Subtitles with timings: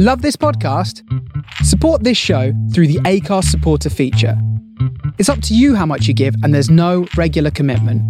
[0.00, 1.02] Love this podcast?
[1.64, 4.40] Support this show through the ACARS supporter feature.
[5.18, 8.00] It's up to you how much you give, and there's no regular commitment.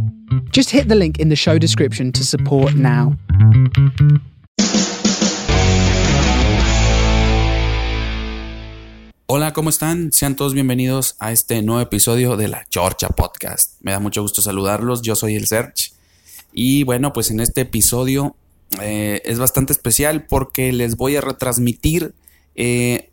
[0.52, 3.16] Just hit the link in the show description to support now.
[9.24, 10.12] Hola, ¿cómo están?
[10.12, 13.80] Sean todos bienvenidos a este nuevo episodio de la Chorcha Podcast.
[13.80, 15.92] Me da mucho gusto saludarlos, yo soy el Serge.
[16.52, 18.36] Y bueno, pues en este episodio
[18.80, 22.14] eh, es bastante especial porque les voy a retransmitir
[22.54, 23.10] eh,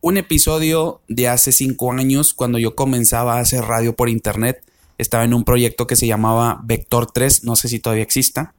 [0.00, 4.64] un episodio de hace cinco años cuando yo comenzaba a hacer radio por internet.
[4.98, 8.54] Estaba en un proyecto que se llamaba Vector 3, no sé si todavía exista.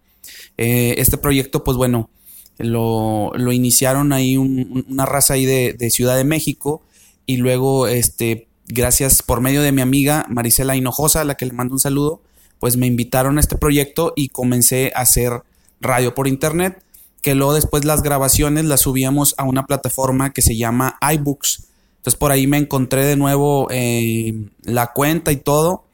[0.58, 2.09] Eh, este proyecto, pues bueno,
[2.58, 6.81] lo, iniciaron ahí una raza ahí de, de, Ciudad de México
[7.25, 11.53] y luego, este, gracias por medio de mi amiga Marisela Hinojosa, a la que le
[11.53, 12.22] mando un saludo,
[12.59, 15.41] pues me invitaron a este proyecto y comencé a hacer
[15.81, 16.81] radio por internet,
[17.21, 21.67] que luego después las grabaciones las subíamos a una plataforma que se llama iBooks.
[21.98, 24.33] Entonces por ahí me encontré de nuevo eh,
[24.64, 25.86] la cuenta y todo.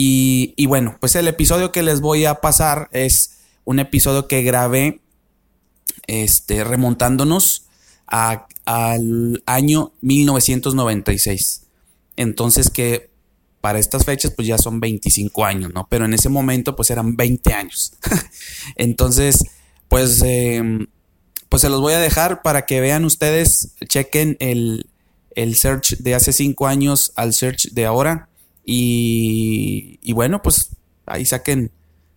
[0.00, 5.00] Y, bueno, pues el episodio que les voy a pasar es un episodio que grabé
[6.06, 7.66] este, remontándonos
[8.06, 11.62] al año 1996.
[12.16, 13.07] Entonces que
[13.60, 15.86] para estas fechas pues ya son 25 años, ¿no?
[15.90, 17.92] Pero en ese momento pues eran 20 años.
[18.76, 19.44] Entonces,
[19.88, 20.86] pues, em,
[21.48, 24.86] pues se los voy a dejar para que vean ustedes, chequen el,
[25.34, 28.28] el search de hace 5 años al search de ahora
[28.64, 30.70] y, y, bueno, pues
[31.06, 31.72] ahí saquen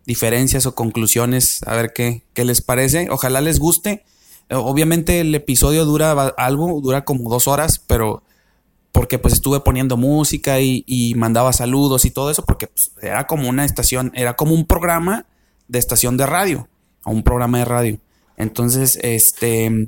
[0.05, 3.07] diferencias o conclusiones, a ver qué, qué les parece.
[3.09, 4.03] Ojalá les guste.
[4.49, 8.21] Obviamente el episodio dura algo, dura como dos horas, pero
[8.91, 13.47] porque pues estuve poniendo música y, mandaba saludos y todo eso, porque pues, era como
[13.49, 15.25] una estación, era como un programa
[15.67, 16.67] de estación de radio,
[17.03, 17.99] o un programa de radio.
[18.37, 19.87] Entonces, este,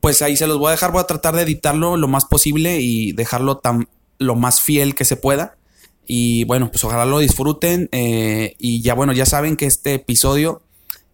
[0.00, 2.80] pues ahí se los voy a dejar, voy a tratar de editarlo lo más posible
[2.80, 5.56] y dejarlo tan, lo más fiel que se pueda.
[6.06, 7.88] Y bueno, pues ojalá lo disfruten.
[7.92, 10.62] Eh, y ya bueno, ya saben que este episodio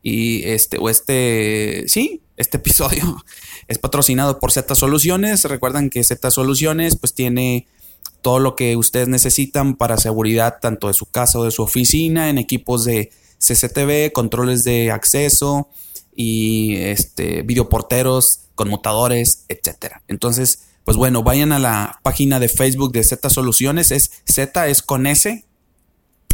[0.02, 3.24] y este, o este, sí, este episodio
[3.68, 5.44] es patrocinado por Z Soluciones.
[5.44, 7.66] Recuerdan que Z Soluciones pues tiene
[8.22, 12.28] todo lo que ustedes necesitan para seguridad tanto de su casa o de su oficina,
[12.28, 15.68] en equipos de CCTV, controles de acceso
[16.14, 20.02] y este videoporteros, conmutadores, etcétera.
[20.08, 24.82] Entonces, pues bueno, vayan a la página de Facebook de Z Soluciones, es Z es
[24.82, 25.44] con S.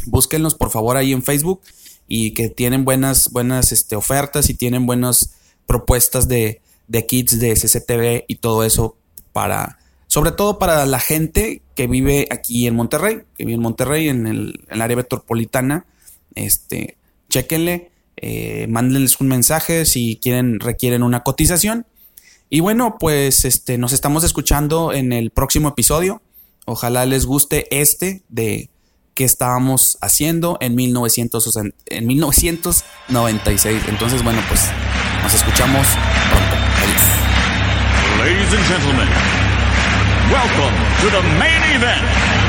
[0.07, 1.61] Búsquenlos por favor ahí en Facebook
[2.09, 5.35] y que tienen buenas, buenas este, ofertas y tienen buenas
[5.67, 8.97] propuestas de, de kits de CCTV y todo eso
[9.33, 14.09] para, sobre todo para la gente que vive aquí en Monterrey, que vive en Monterrey,
[14.09, 15.85] en el, área metropolitana,
[16.35, 16.97] este,
[17.29, 21.87] chequenle, eh, mándenles un mensaje si quieren, requieren una cotización.
[22.49, 26.23] Y bueno, pues este, nos estamos escuchando en el próximo episodio.
[26.65, 28.71] Ojalá les guste este de
[29.17, 31.57] que estábamos haciendo en, 1900,
[31.87, 33.83] en 1996.
[33.89, 34.61] Entonces, bueno, pues
[35.23, 35.87] nos escuchamos
[36.31, 36.55] pronto.
[36.85, 37.03] Adiós.
[38.19, 39.09] Ladies and gentlemen,
[40.31, 42.46] welcome to the main event.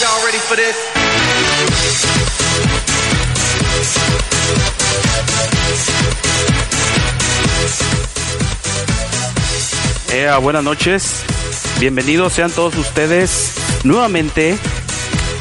[0.00, 0.76] Y'all ready for this?
[10.40, 11.24] Buenas noches,
[11.80, 13.52] bienvenidos sean todos ustedes
[13.84, 14.56] nuevamente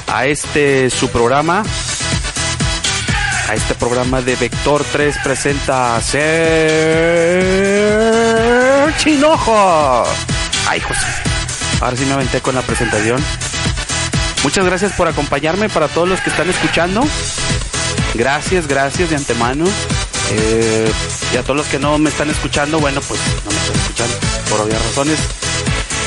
[0.07, 1.63] a este su programa,
[3.47, 6.01] a este programa de Vector 3 presenta
[8.97, 10.03] Chinojo.
[10.67, 11.05] Ay, José.
[11.81, 13.23] Ahora sí me aventé con la presentación.
[14.43, 17.03] Muchas gracias por acompañarme para todos los que están escuchando.
[18.13, 19.65] Gracias, gracias de antemano.
[20.31, 20.91] Eh,
[21.33, 24.15] y a todos los que no me están escuchando, bueno, pues no me están escuchando
[24.49, 25.19] por obvias razones.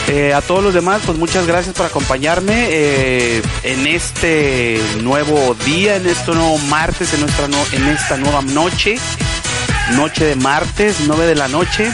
[0.09, 5.97] Eh, a todos los demás, pues muchas gracias por acompañarme eh, en este nuevo día,
[5.97, 8.97] en este nuevo martes, en, nuestra en esta nueva noche,
[9.93, 11.93] noche de martes, 9 de la noche.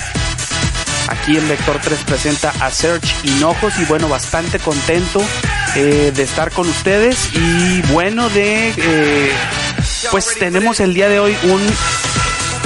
[1.09, 5.23] Aquí en Vector 3 presenta a Search Hinojos y bueno, bastante contento
[5.75, 8.73] eh, de estar con ustedes y bueno, de
[10.11, 11.61] pues tenemos el día de hoy un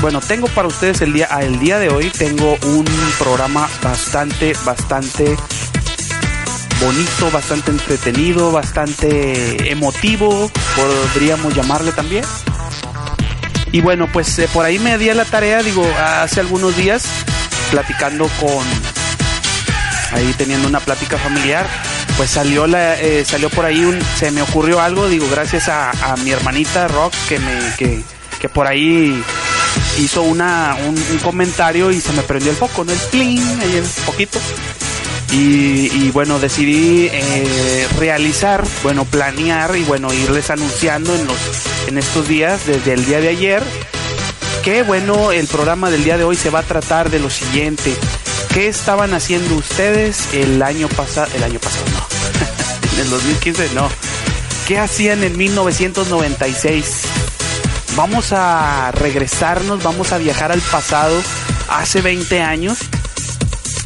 [0.01, 2.87] bueno, tengo para ustedes el día, el día de hoy tengo un
[3.19, 5.37] programa bastante, bastante
[6.81, 12.25] bonito, bastante entretenido, bastante emotivo, podríamos llamarle también.
[13.73, 17.07] Y bueno, pues eh, por ahí me di a la tarea, digo, hace algunos días,
[17.71, 18.65] platicando con,
[20.13, 21.67] ahí teniendo una plática familiar,
[22.17, 25.93] pues salió la, eh, salió por ahí un, se me ocurrió algo, digo, gracias a,
[26.25, 28.03] mi hermanita Rock que me,
[28.39, 29.23] que, por ahí
[29.99, 32.93] hizo una, un, comentario y se me prendió el foco, ¿no?
[32.93, 34.39] El pling, ahí un poquito.
[35.33, 41.37] Y, bueno, decidí eh, realizar, bueno, planear y bueno, irles anunciando en, los,
[41.87, 43.63] en estos días, desde el día de ayer,
[44.63, 47.95] que bueno, el programa del día de hoy se va a tratar de lo siguiente.
[48.53, 51.29] ¿Qué estaban haciendo ustedes el año pasado?
[51.35, 52.07] El año pasado no.
[52.95, 53.89] en el 2015 no.
[54.67, 57.03] ¿Qué hacían en 1996?
[57.97, 61.21] Vamos a regresarnos, vamos a viajar al pasado
[61.69, 62.79] hace 20 años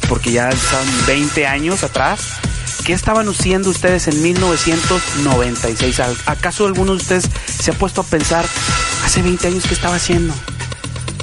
[0.08, 2.20] porque ya son 20 años atrás.
[2.84, 6.00] ¿Qué estaban haciendo ustedes en 1996?
[6.26, 7.30] ¿Acaso alguno de ustedes
[7.62, 8.44] se ha puesto a pensar,
[9.04, 10.34] hace 20 años qué estaba haciendo?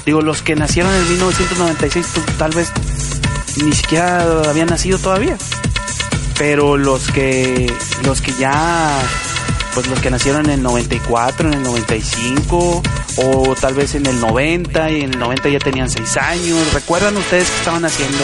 [0.06, 2.72] Digo, los que nacieron en 1996 pues, tal vez
[3.64, 5.38] ni siquiera habían nacido todavía.
[6.38, 7.72] Pero los que
[8.04, 9.00] los que ya
[9.74, 12.84] pues los que nacieron en el 94, en el 95
[13.18, 16.74] o tal vez en el 90 y en el 90 ya tenían 6 años.
[16.74, 18.24] ¿Recuerdan ustedes qué estaban haciendo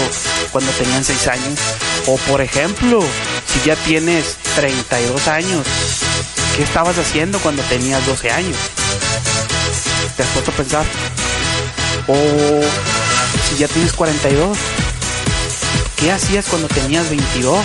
[0.52, 1.60] cuando tenían 6 años?
[2.08, 3.02] O por ejemplo,
[3.46, 5.66] si ya tienes 32 años,
[6.56, 8.58] ¿qué estabas haciendo cuando tenías 12 años?
[10.16, 10.86] ¿Te has puesto a pensar?
[12.07, 12.15] O
[13.50, 14.57] si ya tienes 42,
[15.98, 17.59] ¿qué hacías cuando tenías 22?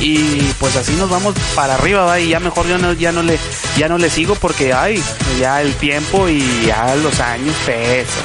[0.00, 2.18] y pues así nos vamos para arriba ¿va?
[2.18, 3.38] y ya mejor yo no, ya no le
[3.76, 5.02] ya no le sigo porque ay
[5.38, 8.24] ya el tiempo y ya los años pesan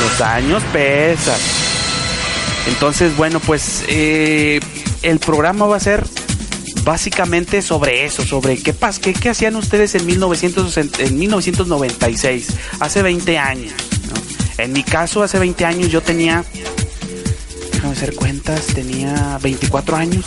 [0.00, 1.38] los años pesan
[2.68, 4.60] entonces bueno pues eh,
[5.02, 6.06] el programa va a ser
[6.84, 12.48] básicamente sobre eso sobre qué qué, qué hacían ustedes en 1900 en 1996
[12.80, 13.72] hace 20 años
[14.58, 16.44] en mi caso hace 20 años yo tenía
[17.72, 20.26] déjame hacer cuentas tenía 24 años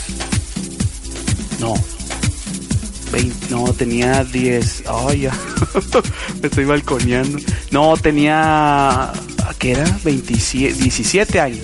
[1.64, 1.74] no.
[3.14, 4.84] 20, no, tenía 10.
[5.08, 5.40] Ay, ya.
[6.42, 7.40] Me estoy balconeando.
[7.72, 9.14] No, tenía.
[9.60, 10.00] ¿Qué era?
[10.04, 11.62] 27, 17 años.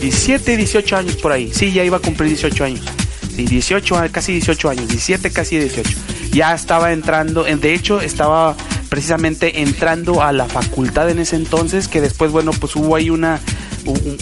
[0.00, 1.52] 17, 18 años por ahí.
[1.52, 2.84] Sí, ya iba a cumplir 18 años.
[3.34, 4.88] Sí, 18, casi 18 años.
[4.88, 5.90] 17, casi 18.
[6.32, 7.44] Ya estaba entrando.
[7.44, 8.56] De hecho, estaba
[8.88, 11.88] precisamente entrando a la facultad en ese entonces.
[11.88, 13.40] Que después, bueno, pues hubo ahí una.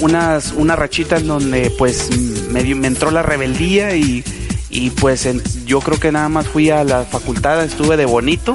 [0.00, 2.10] Una rachita en donde pues
[2.50, 4.24] me, entró la rebeldía y
[4.72, 5.28] y pues
[5.66, 8.54] yo creo que nada más fui a la facultad, estuve de bonito.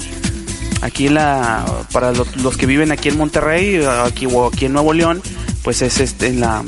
[0.82, 5.22] Aquí la, para los, que viven aquí en Monterrey, aquí o aquí en Nuevo León,
[5.64, 6.64] pues es este, la,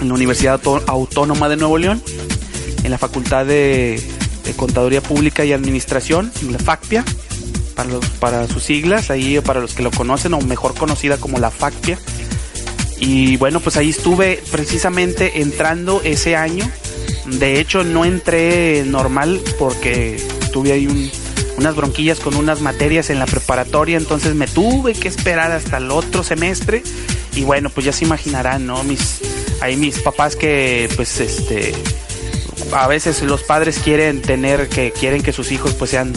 [0.00, 2.00] en la Universidad Autónoma de Nuevo León,
[2.90, 4.02] en la Facultad de,
[4.56, 7.04] Contaduría Pública y Administración, la FACPIA,
[7.76, 11.38] para, los, para sus siglas, ahí para los que lo conocen, o mejor conocida como
[11.38, 11.98] la FACPIA.
[12.98, 16.68] Y bueno, pues ahí estuve precisamente entrando ese año
[17.26, 20.16] de hecho, no entré normal porque
[20.52, 21.10] tuve ahí
[21.56, 25.90] unas bronquillas con unas materias en la preparatoria, entonces me tuve que esperar hasta el
[25.90, 26.82] otro semestre.
[27.34, 28.82] Y bueno, pues ya se imaginarán, ¿no?
[28.82, 29.20] Mis,
[29.60, 31.72] ahí mis papás que, pues, este,
[32.72, 36.12] a veces los padres quieren tener, que quieren que sus hijos, pues, sean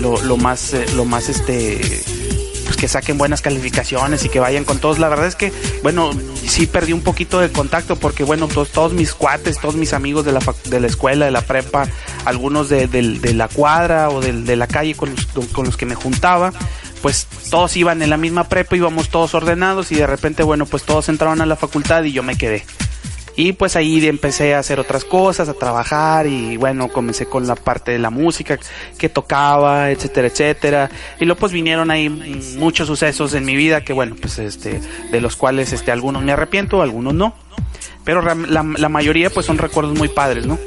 [0.00, 1.80] lo, más, eh, lo más, este,
[2.64, 4.98] pues que saquen buenas calificaciones y que vayan con todos.
[4.98, 6.10] La verdad es que, bueno,
[6.46, 10.24] sí perdí un poquito de contacto porque, bueno, todos, todos mis cuates, todos mis amigos
[10.24, 11.88] de la, de la escuela, de la prepa,
[12.24, 12.88] algunos de,
[13.34, 16.52] la cuadra o de, la calle con los, con los que me juntaba,
[17.02, 20.84] pues todos iban en la misma prepa, íbamos todos ordenados y de repente, bueno, pues
[20.84, 22.64] todos entraron a la facultad y yo me quedé.
[23.42, 27.54] Y pues ahí empecé a hacer otras cosas, a trabajar y bueno, comencé con la
[27.54, 28.58] parte de la música
[28.98, 30.90] que tocaba, etcétera, etcétera.
[31.18, 32.10] Y luego pues vinieron ahí
[32.58, 36.32] muchos sucesos en mi vida que bueno, pues este, de los cuales este, algunos me
[36.32, 37.34] arrepiento, algunos no.
[38.04, 40.58] Pero la, la mayoría pues son recuerdos muy padres, ¿no?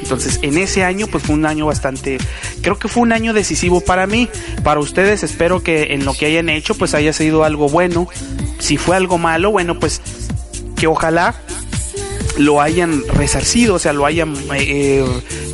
[0.00, 2.18] Entonces, en ese año, pues fue un año bastante,
[2.60, 4.28] creo que fue un año decisivo para mí.
[4.62, 8.06] Para ustedes, espero que en lo que hayan hecho, pues haya sido algo bueno.
[8.60, 10.00] Si fue algo malo, bueno, pues
[10.76, 11.34] que ojalá
[12.38, 15.04] lo hayan resarcido, o sea, lo hayan eh,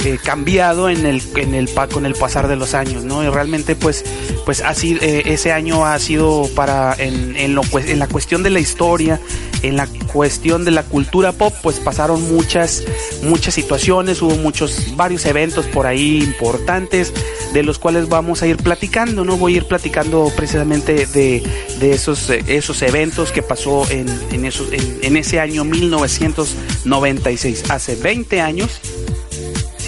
[0.05, 3.25] eh, cambiado en el, en el con el pasar de los años, ¿no?
[3.25, 4.05] Y realmente, pues,
[4.45, 8.51] pues así eh, ese año ha sido para en, en, lo, en la cuestión de
[8.51, 9.21] la historia,
[9.63, 12.85] en la cuestión de la cultura pop, pues pasaron muchas,
[13.23, 17.13] muchas situaciones, hubo muchos, varios eventos por ahí importantes.
[17.53, 19.37] De los cuales vamos a ir platicando, ¿no?
[19.37, 21.43] Voy a ir platicando precisamente de,
[21.81, 28.41] de esos, esos eventos que pasó en, en, esos, en, ese año 1996, hace 20
[28.41, 28.81] años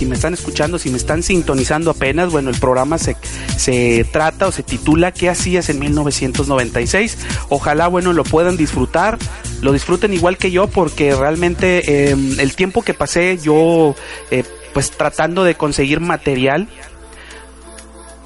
[0.00, 3.18] si me están escuchando, si me están sintonizando apenas, bueno, el programa se,
[3.58, 7.18] se trata o se titula ¿Qué hacías en 1996?
[7.50, 9.18] Ojalá, bueno, lo puedan disfrutar,
[9.60, 13.94] lo disfruten igual que yo, porque realmente eh, el tiempo que pasé yo,
[14.30, 16.66] eh, pues tratando de conseguir material,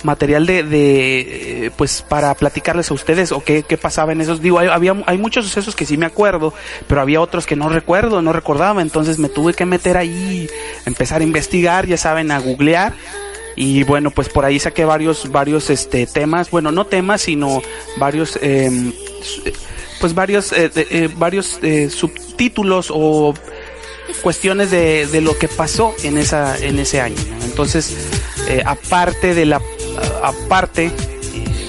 [0.05, 4.59] material de, de, pues para platicarles a ustedes o qué, qué pasaba en esos digo
[4.59, 6.55] hay, había hay muchos sucesos que sí me acuerdo
[6.87, 10.49] pero había otros que no recuerdo no recordaba entonces me tuve que meter ahí
[10.87, 12.93] empezar a investigar ya saben a googlear
[13.57, 17.63] y bueno pues por ahí saqué varios varios este temas bueno no temas sino
[17.97, 18.93] varios eh,
[20.01, 23.35] pues varios eh, eh, varios eh, subtítulos o
[24.23, 27.97] cuestiones de, de, lo que pasó en esa en ese año entonces
[28.49, 29.61] eh, aparte de la
[30.23, 30.91] aparte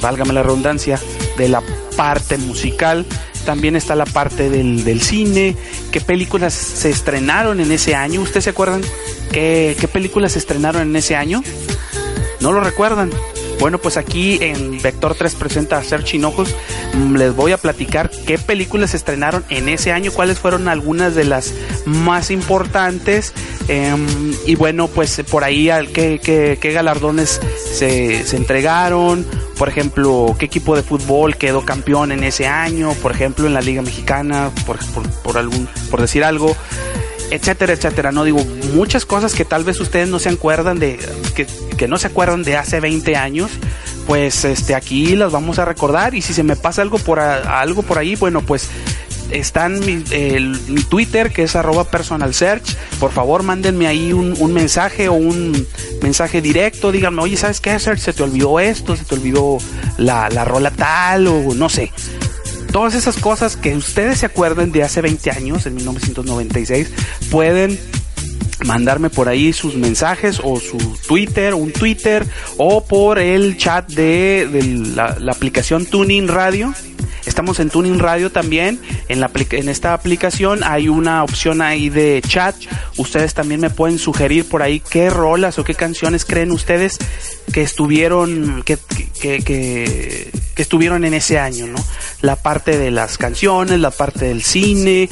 [0.01, 0.99] válgame la redundancia
[1.37, 1.61] de la
[1.95, 3.05] parte musical.
[3.45, 5.55] También está la parte del, del, cine.
[5.91, 8.81] Qué películas se estrenaron en ese año ustedes se acuerdan
[9.31, 11.43] qué, qué películas se estrenaron en ese año
[12.45, 13.11] no lo recuerdan
[13.59, 16.55] bueno, pues aquí en Vector 3 presenta a Ser Chinojos.
[17.13, 21.23] Les voy a platicar qué películas se estrenaron en ese año, cuáles fueron algunas de
[21.23, 21.53] las
[21.85, 23.33] más importantes.
[23.67, 23.95] Eh,
[24.45, 27.41] y bueno, pues por ahí qué, qué, qué galardones
[27.73, 29.25] se, se, entregaron.
[29.57, 32.93] Por ejemplo, qué equipo de fútbol quedó campeón en ese año.
[33.01, 36.55] Por ejemplo, en la Liga Mexicana, por, por, por algún, por decir algo
[37.31, 38.11] etcétera, etcétera.
[38.11, 40.99] No digo muchas cosas que tal vez ustedes no se acuerdan de,
[41.35, 43.51] que, que, no se acuerdan de hace 20 años.
[44.07, 47.81] Pues este aquí las vamos a recordar y si se me pasa algo por algo
[47.81, 48.69] por ahí, bueno, pues
[49.31, 50.03] están mi,
[50.67, 52.75] mi, Twitter que es arroba personal search.
[52.99, 55.67] Por favor, mándenme ahí un, un, mensaje o un
[56.01, 56.91] mensaje directo.
[56.91, 57.99] Díganme, oye, ¿sabes qué, Search?
[57.99, 59.57] Se te olvidó esto, se te olvidó
[59.97, 61.91] la, la rola tal o no sé
[62.75, 66.91] todas esas cosas que ustedes se acuerden de hace 20 años, en 1996,
[67.31, 67.79] pueden
[68.65, 70.77] mandarme por ahí sus mensajes o su
[71.07, 72.27] Twitter, un Twitter
[72.57, 74.49] o por el chat de,
[74.93, 76.73] la, la, aplicación Tuning Radio.
[77.35, 78.79] Estamos en Tuning Radio también.
[79.09, 82.55] En, la, en esta aplicación hay una opción ahí de chat.
[82.95, 86.97] Ustedes también me pueden sugerir por ahí qué rolas o qué canciones creen ustedes
[87.51, 88.77] que estuvieron, que,
[89.19, 91.75] que, estuvieron en ese año, ¿no?
[92.21, 95.09] La parte de las canciones, la parte del cine,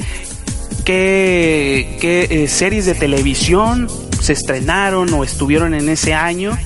[0.86, 3.86] qué, qué eh, series de televisión
[4.24, 6.56] se estrenaron o estuvieron en ese año.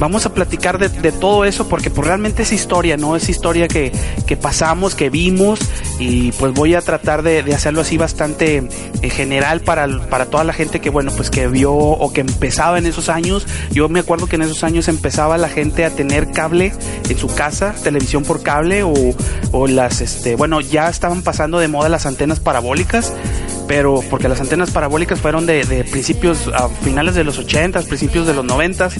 [0.00, 3.14] Vamos a platicar de, todo eso porque pues realmente es historia, ¿no?
[3.14, 3.92] Es historia que,
[4.40, 5.60] pasamos, que vimos
[6.00, 8.68] y pues voy a tratar de, hacerlo así bastante
[9.00, 12.78] eh, general para, para toda la gente que bueno pues que vio o que empezaba
[12.78, 13.46] en esos años.
[13.70, 16.72] Yo me acuerdo que en esos años empezaba la gente a tener cable
[17.08, 18.92] en su casa, televisión por cable o,
[19.52, 23.12] o las este bueno ya estaban pasando de moda las antenas parabólicas
[23.66, 28.34] pero porque las antenas parabólicas fueron de, principios a finales de los 80, principios de
[28.34, 28.90] los 90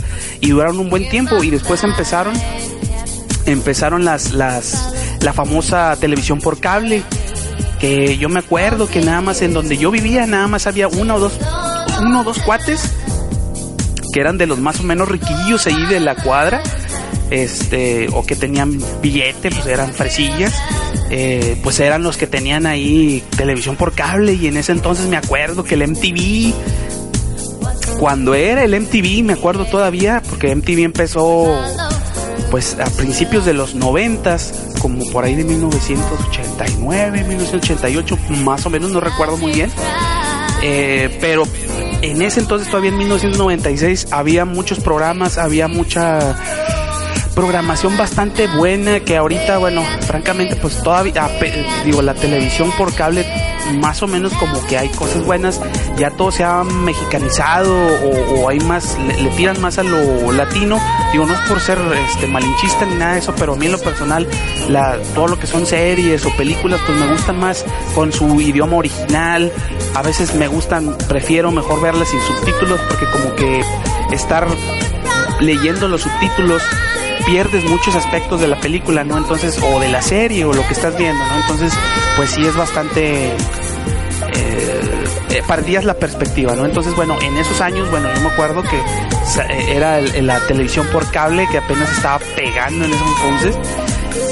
[0.41, 2.35] y duraron un buen tiempo y después empezaron
[3.47, 7.03] empezaron las las la famosa televisión por cable
[7.79, 11.17] que yo me acuerdo que nada más en donde yo vivía nada más había uno
[11.17, 11.39] o dos
[12.01, 12.91] uno o dos cuates
[14.15, 16.63] que eran de los más o menos riquillos ahí de la cuadra
[17.31, 20.55] este o que tenían billete pues eran fresillas
[21.17, 25.17] eh, pues eran los que tenían ahí televisión por cable y en ese entonces me
[25.17, 26.53] acuerdo que el MTV
[28.01, 31.57] cuando era el MTV me acuerdo todavía porque MTV empezó
[32.51, 38.91] pues a principios de los noventas como por ahí de 1989 1988 más o menos
[38.91, 39.71] no recuerdo muy bien.
[40.65, 41.45] Eh, pero
[42.03, 46.37] en ese entonces todavía en 1996 había muchos programas había mucha
[47.35, 51.29] programación bastante buena que ahorita, bueno, francamente, pues todavía,
[51.85, 53.27] digo, la televisión por cable,
[53.75, 55.61] más o menos como que hay cosas buenas,
[55.97, 57.75] ya todo se ha mexicanizado
[58.37, 60.81] o, hay más, le, le, tiran más a lo latino,
[61.13, 63.73] digo, no es por ser este malinchista ni nada de eso, pero a mí en
[63.73, 64.27] lo personal,
[64.69, 67.65] la, todo lo que son series o películas, pues me gustan más
[67.95, 69.53] con su idioma original,
[69.95, 73.63] a veces me gustan, prefiero mejor verlas sin subtítulos, porque como que
[74.13, 74.47] estar
[75.41, 76.63] leyendo los subtítulos
[77.27, 79.19] pierdes muchos aspectos de la película, ¿no?
[79.19, 81.37] Entonces, o de la serie o lo que estás viendo, ¿no?
[81.37, 81.73] Entonces,
[82.17, 83.33] pues sí es bastante...
[84.35, 86.65] Eh, perdías la perspectiva, ¿no?
[86.65, 88.81] Entonces, bueno, en esos años, bueno, yo me acuerdo que
[89.75, 93.57] era el, la televisión por cable que apenas estaba pegando en ese entonces.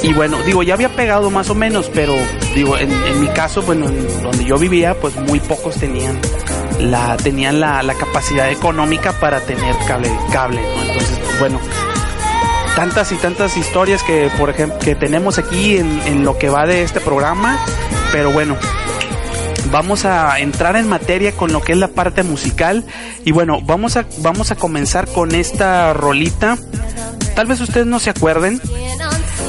[0.02, 2.14] Y bueno, digo, ya había pegado más o menos, pero
[2.54, 6.18] digo, en, en mi caso, bueno, en donde yo vivía, pues muy pocos tenían
[6.80, 10.82] la, tenían la, la capacidad económica para tener cable, cable, ¿no?
[10.82, 11.60] Entonces, pues bueno,
[12.76, 16.66] tantas y tantas historias que, por ejemplo, que tenemos aquí en, en lo que va
[16.66, 17.58] de este programa.
[18.12, 18.56] Pero bueno,
[19.72, 22.84] vamos a entrar en materia con lo que es la parte musical
[23.24, 26.58] y bueno vamos a vamos a comenzar con esta rolita
[27.34, 28.60] tal vez ustedes no se acuerden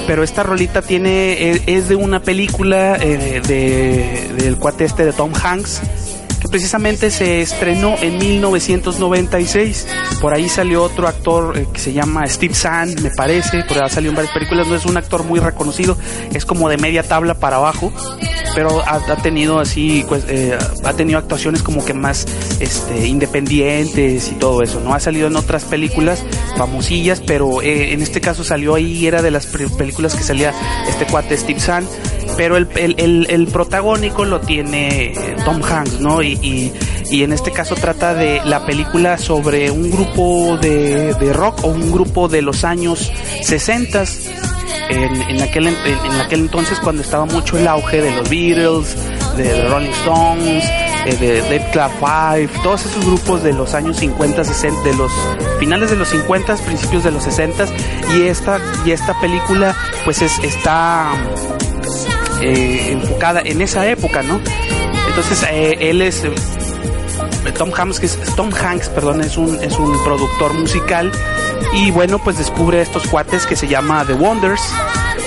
[0.07, 5.11] pero esta rolita tiene es, es de una película eh, de, del cuate este de
[5.11, 5.81] Tom Hanks
[6.50, 9.88] precisamente se estrenó en 1996
[10.23, 13.63] por ahí salió otro actor eh, que se llama Steve Zahn me parece.
[13.65, 14.67] Por ahí salió en varias películas.
[14.67, 15.97] No es un actor muy reconocido.
[16.33, 17.91] Es como de media tabla para abajo.
[18.55, 22.25] Pero ha, ha tenido así, pues, eh, ha tenido actuaciones como que más
[22.59, 24.93] este, independientes y todo eso, ¿no?
[24.93, 26.23] Ha salido en otras películas
[26.55, 30.53] famosillas, pero eh, en este caso salió ahí, era de las películas que salía
[30.88, 31.88] este cuate Steve Zahn,
[32.35, 35.13] pero el, el, el, protagónico lo tiene
[35.45, 36.21] Tom Hanks, ¿no?
[36.21, 36.73] Y, y,
[37.11, 41.67] y, en este caso trata de la película sobre un grupo de, de rock o
[41.67, 43.11] un grupo de los años
[43.41, 44.03] 60
[44.89, 48.95] en, en, aquel, en, aquel entonces cuando estaba mucho el auge de los Beatles,
[49.37, 50.63] de, de Rolling Stones,
[51.05, 55.11] eh, de Dead Club 5, todos esos grupos de los años 50, 60, de los
[55.59, 57.65] finales de los 50, principios de los 60
[58.15, 59.75] y esta y esta película
[60.05, 61.11] pues es, está
[62.43, 64.39] eh, enfocada en esa época, ¿no?
[65.07, 66.23] Entonces eh, él es
[67.57, 71.12] Tom Hanks, es, Tom Hanks, perdón, es un, es un productor musical
[71.73, 74.62] y bueno, pues descubre estos cuates que se llama The Wonders.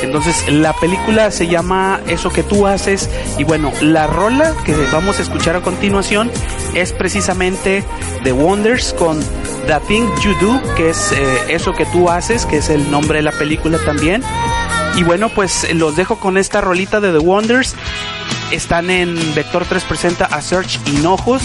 [0.03, 3.09] Entonces la película se llama Eso que tú haces
[3.39, 6.31] y bueno, la rola que vamos a escuchar a continuación
[6.75, 7.83] es precisamente
[8.23, 9.21] The Wonders con
[9.67, 13.19] The Thing You Do, que es eh, Eso que tú haces, que es el nombre
[13.19, 14.23] de la película también.
[14.97, 17.75] Y bueno, pues los dejo con esta rolita de The Wonders.
[18.51, 21.43] Están en Vector 3 presenta a Search Hinojos.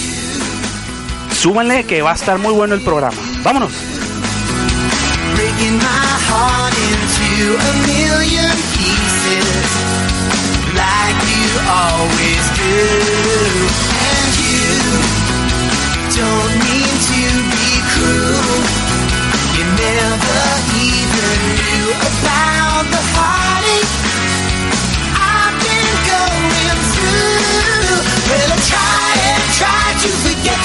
[1.34, 3.18] Súbanle que va a estar muy bueno el programa.
[3.44, 3.72] Vámonos.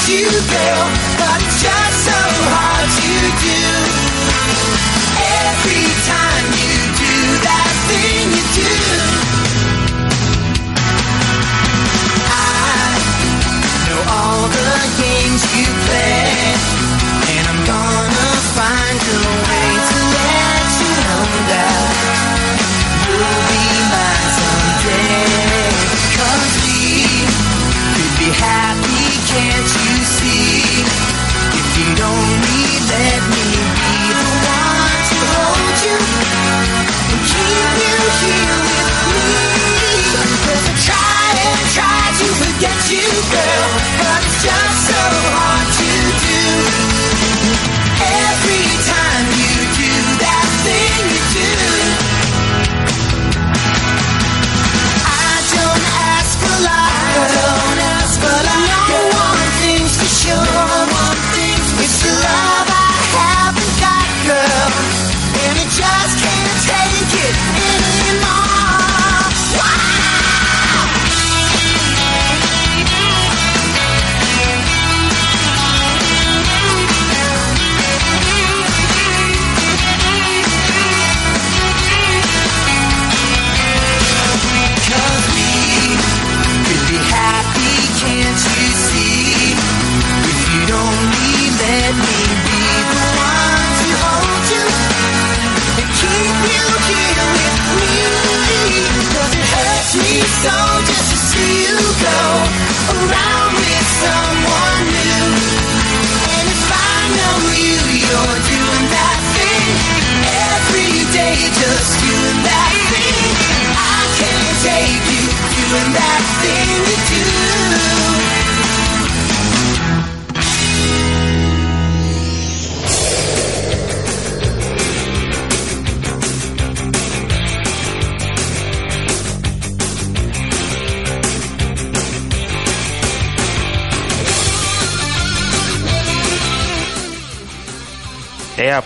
[0.08, 0.86] You, girl,
[1.18, 2.20] but it's just so
[2.54, 3.10] hard to
[3.42, 3.62] do.
[5.18, 8.70] Every time you do that thing you do,
[12.22, 12.94] I
[13.90, 16.54] know all the games you play,
[17.34, 21.90] and I'm gonna find a way to let you know that
[23.10, 25.66] you'll be mine someday.
[26.14, 27.26] Cause we
[27.90, 29.85] could be happy, can't you
[42.66, 43.95] to forget you, girl,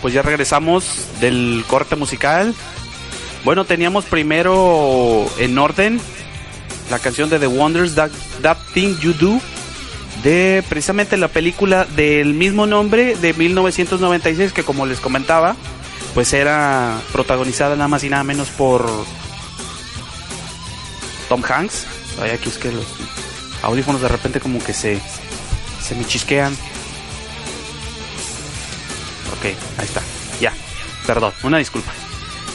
[0.01, 2.53] pues ya regresamos del corte musical.
[3.43, 5.99] Bueno, teníamos primero en orden
[6.91, 9.39] la canción de The Wonders, That, That Thing You Do,
[10.23, 15.55] de precisamente la película del mismo nombre de 1996, que como les comentaba,
[16.13, 18.85] pues era protagonizada nada más y nada menos por
[21.29, 21.87] Tom Hanks.
[22.21, 22.85] Ay, aquí es que los
[23.63, 24.99] audífonos de repente como que se,
[25.81, 26.53] se me chisquean.
[29.37, 30.01] Ok, ahí está.
[30.41, 30.53] Ya,
[31.07, 31.93] perdón, una disculpa.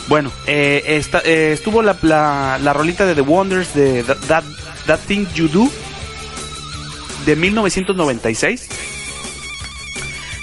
[0.09, 4.45] Bueno, eh, eh, estuvo la, la, la rolita de The Wonders de That, That,
[4.87, 5.71] That Thing You Do
[7.25, 8.69] de 1996.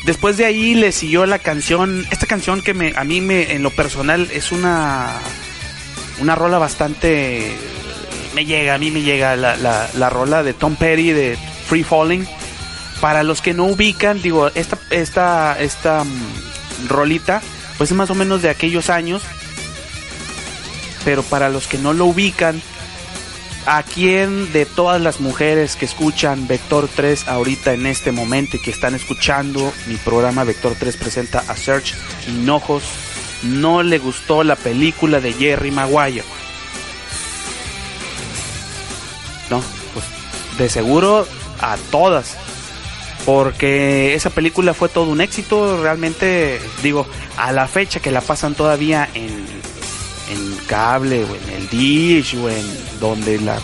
[0.05, 3.63] Después de ahí le siguió la canción, esta canción que me, a mí me, en
[3.63, 5.11] lo personal es una,
[6.19, 7.55] una rola bastante,
[8.35, 11.83] me llega, a mí me llega la, la, la rola de Tom Petty de Free
[11.83, 12.27] Falling.
[12.99, 17.41] Para los que no ubican, digo, esta, esta, esta mm, rolita,
[17.77, 19.21] pues es más o menos de aquellos años.
[21.05, 22.61] Pero para los que no lo ubican,
[23.65, 28.61] ¿a quién de todas las mujeres que escuchan Vector 3 ahorita en este momento y
[28.61, 31.93] que están escuchando mi programa Vector 3 presenta a Search
[32.27, 32.83] Hinojos
[33.43, 36.23] no le gustó la película de Jerry Maguire?
[39.49, 39.61] No,
[39.93, 40.05] pues
[40.57, 41.27] de seguro
[41.59, 42.37] a todas.
[43.25, 48.53] Porque esa película fue todo un éxito, realmente, digo, a la fecha que la pasan
[48.53, 49.45] todavía en,
[50.33, 52.65] en cable o en el dish o en
[52.99, 53.59] donde la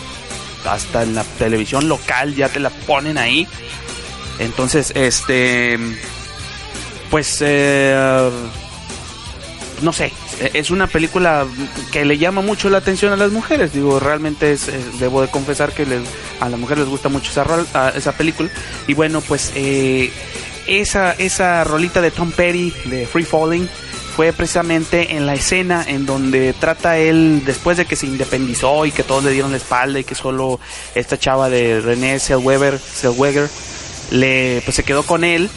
[0.64, 3.46] hasta en la televisión local ya te la ponen ahí.
[4.38, 5.78] Entonces este
[7.10, 8.30] pues eh,
[9.82, 10.12] no sé
[10.54, 11.46] es una película
[11.92, 13.72] que le llama mucho la atención a las mujeres.
[13.74, 16.08] Digo realmente es, debo de confesar que les-
[16.40, 18.48] a las mujeres les gusta mucho esa, rol- a- película.
[18.86, 20.10] Y bueno pues eh,
[20.66, 23.68] esa esa rolita de Tom Petty de Free Falling
[24.14, 28.92] fue precisamente en la escena en donde trata él después de que se independizó y
[28.92, 30.60] que todos le dieron la espalda y que solo
[30.94, 33.48] esta chava de René Zellweger, Zellweger
[34.10, 35.48] le pues se quedó con él.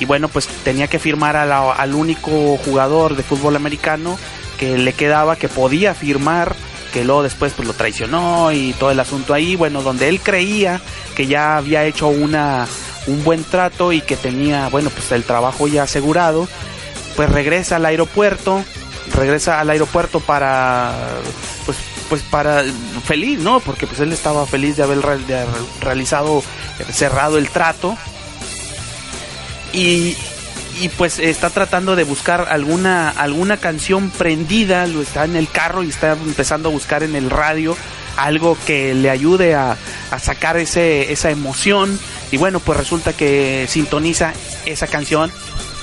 [0.00, 4.18] Y bueno pues tenía que firmar a la- al único jugador de fútbol americano
[4.58, 6.54] que le quedaba que podía firmar
[6.92, 9.56] que luego después pues lo traicionó y todo el asunto ahí.
[9.56, 10.80] Bueno donde él creía
[11.16, 12.66] que ya había hecho una
[13.06, 16.46] un buen trato y que tenía bueno pues el trabajo ya asegurado
[17.18, 18.64] pues regresa al aeropuerto,
[19.12, 20.94] regresa al aeropuerto para
[21.66, 21.76] pues
[22.08, 22.62] pues para
[23.04, 23.58] feliz, ¿no?
[23.58, 25.00] Porque pues él estaba feliz de haber,
[25.80, 26.44] realizado
[26.78, 27.98] eh, cerrado el trato.
[29.72, 30.16] Y
[30.80, 35.82] y pues está tratando de buscar alguna alguna canción prendida, lo está en el carro
[35.82, 37.76] y está empezando a buscar en el radio
[38.16, 39.76] algo que le ayude a,
[40.12, 41.98] a sacar ese, esa emoción.
[42.30, 44.34] Y bueno pues resulta que sintoniza
[44.66, 45.32] esa canción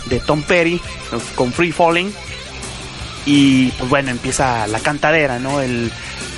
[0.05, 0.79] de Tom Petty
[1.35, 2.13] con Free Falling.
[3.25, 5.91] Y pues bueno empieza la cantadera no el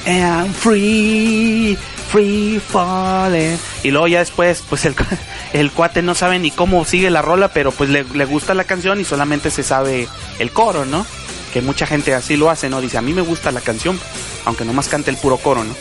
[0.06, 1.78] I'm free
[2.10, 4.96] free falling y luego ya después pues el,
[5.54, 8.64] el cuate no sabe ni cómo sigue la rola pero pues le, le gusta la
[8.64, 10.08] canción y solamente se sabe
[10.40, 11.06] el coro no
[11.52, 14.00] que mucha gente así lo hace no dice a mí me gusta la canción
[14.46, 15.76] aunque nomás cante el puro coro no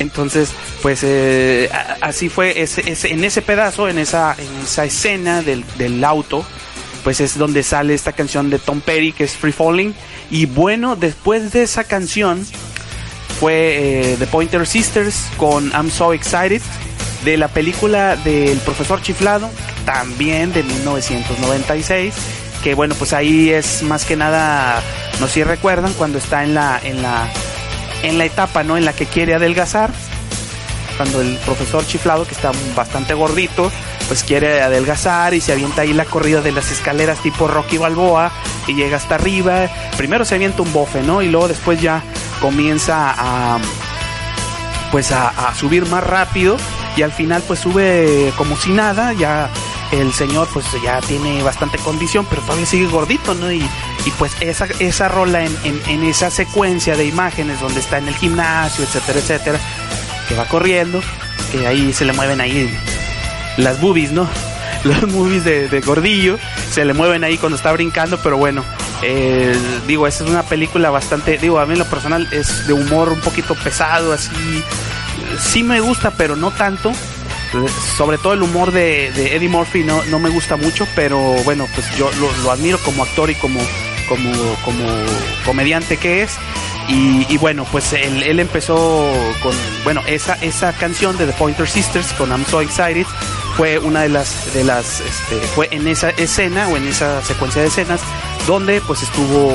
[0.00, 1.68] entonces, pues eh,
[2.00, 6.44] así fue ese- en ese pedazo, en esa, en esa escena del, del auto,
[7.04, 9.94] pues es donde sale esta canción de Tom Petty que es Free Falling.
[10.30, 12.46] Y bueno, después de esa canción
[13.40, 16.62] fue eh, The Pointer Sisters con I'm So Excited
[17.24, 19.50] de la película del profesor chiflado,
[19.84, 22.14] también de 1996,
[22.62, 24.82] que bueno, pues ahí es más que nada,
[25.20, 27.28] no sé si recuerdan, cuando está en la, en la,
[28.02, 28.76] en la etapa, ¿no?
[28.76, 29.90] En la que quiere adelgazar,
[30.98, 33.70] cuando el profesor chiflado, que está bastante gordito,
[34.08, 38.32] pues quiere adelgazar y se avienta ahí la corrida de las escaleras tipo Rocky Balboa
[38.66, 39.68] y llega hasta arriba.
[39.96, 41.22] Primero se avienta un bofe, ¿no?
[41.22, 42.02] Y luego después ya
[42.40, 43.58] comienza a
[44.90, 46.56] pues a, subir más rápido
[46.96, 49.50] y al final pues sube como si nada, ya
[49.92, 53.52] el señor pues ya tiene bastante condición, pero todavía sigue gordito, ¿no?
[53.52, 53.64] Y,
[54.18, 58.84] pues esa, esa rola en, en esa secuencia de imágenes donde está en el gimnasio,
[58.84, 59.60] etcétera, etcétera,
[60.28, 61.02] que va corriendo,
[61.50, 62.70] que ahí se le mueven ahí
[63.56, 64.28] las boobies, ¿no?
[64.84, 66.38] Los movies de, gordillo
[66.70, 68.64] se le mueven ahí cuando está brincando, pero bueno,
[69.02, 69.56] eh,
[69.88, 73.08] digo, esa es una película bastante, digo, a mí en lo personal es de humor
[73.08, 74.62] un poquito pesado, así,
[75.40, 76.92] sí me gusta, pero no tanto.
[77.96, 81.66] Sobre todo el humor de, de Eddie Murphy no, no me gusta mucho, pero bueno,
[81.74, 83.58] pues yo lo, lo admiro como actor y como,
[84.06, 84.30] como,
[84.64, 84.84] como
[85.46, 86.32] comediante que es.
[86.90, 88.76] Y, bueno, pues él, él empezó
[89.42, 93.06] con, bueno, esa, esa canción de The Pointer Sisters con I'm So Excited
[93.58, 97.60] fue una de las, de las, este, fue en esa escena o en esa secuencia
[97.60, 98.00] de escenas
[98.46, 99.52] donde pues estuvo,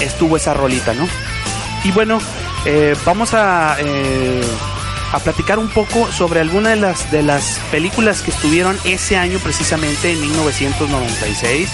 [0.00, 1.06] estuvo esa rolita, ¿no?
[1.84, 2.18] Y bueno,
[2.64, 4.40] eh, vamos a, eh,
[5.12, 9.38] a platicar un poco sobre algunas de las, de las películas que estuvieron ese año
[9.40, 11.68] precisamente en 1996.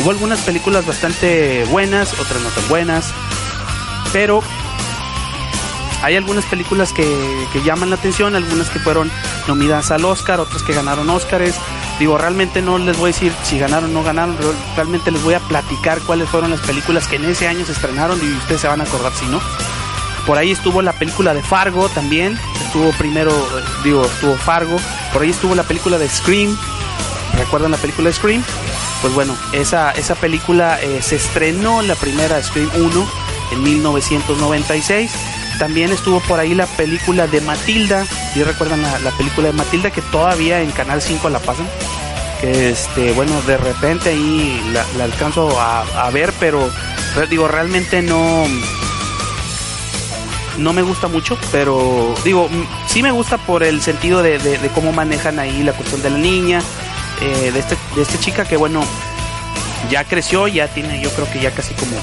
[0.00, 3.14] Hubo algunas películas bastante buenas, otras no tan buenas,
[4.14, 4.40] pero
[6.02, 7.04] hay algunas películas que,
[7.52, 9.10] que llaman la atención, algunas que fueron
[9.48, 11.54] nominadas al Oscar, otras que ganaron Oscars.
[11.98, 14.44] Digo, realmente no les voy a decir si ganaron o no ganaron, re-
[14.76, 18.18] realmente les voy a platicar cuáles fueron las películas que en ese año se estrenaron
[18.22, 19.40] y ustedes se van a acordar si no.
[20.26, 23.32] Por ahí estuvo la película de Fargo también, estuvo primero,
[23.82, 24.76] digo, estuvo Fargo,
[25.12, 26.56] por ahí estuvo la película de Scream,
[27.38, 28.42] ¿recuerdan la película de Scream?
[29.02, 33.06] Pues bueno, esa, esa película eh, se estrenó la primera Scream 1
[33.52, 35.10] en 1996.
[35.58, 38.04] También estuvo por ahí la película de Matilda.
[38.32, 41.68] ¿Sí recuerdan la, la película de Matilda que todavía en Canal 5 la pasan?
[42.40, 46.68] Que este, bueno, de repente ahí la, alcanzo a, ver, pero
[47.30, 48.44] digo, realmente no.
[50.58, 52.48] No me gusta mucho, pero digo,
[52.86, 56.62] sí me gusta por el sentido de cómo manejan ahí la cuestión de la niña,
[57.20, 58.84] eh, de, este, de esta chica que, bueno,
[59.90, 61.96] ya creció, ya tiene, yo creo que ya casi como,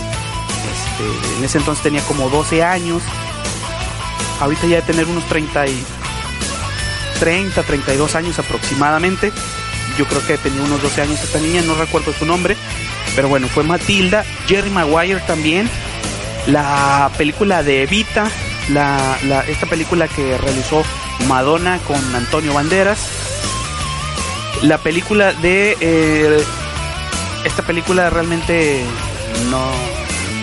[0.91, 3.01] este, en ese entonces tenía como 12 años,
[4.39, 5.83] ahorita ya de tener unos 30, y,
[7.19, 9.31] 30, 32 años aproximadamente,
[9.97, 12.55] yo creo que tenía unos 12 años esta niña, no recuerdo su nombre,
[13.15, 15.69] pero bueno, fue Matilda, Jerry Maguire también,
[16.47, 18.29] la película de Evita,
[18.69, 20.83] la, esta película que realizó
[21.27, 22.99] Madonna con Antonio Banderas,
[24.63, 26.43] la película de eh,
[27.45, 28.83] esta película realmente
[29.49, 29.71] no,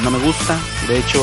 [0.03, 0.59] no me gusta.
[0.87, 1.23] De hecho,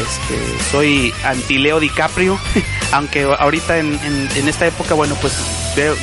[0.00, 2.38] este, soy anti Leo DiCaprio.
[2.92, 5.34] Aunque ahorita en, en- en esta época, bueno, pues
[5.76, 5.96] veo-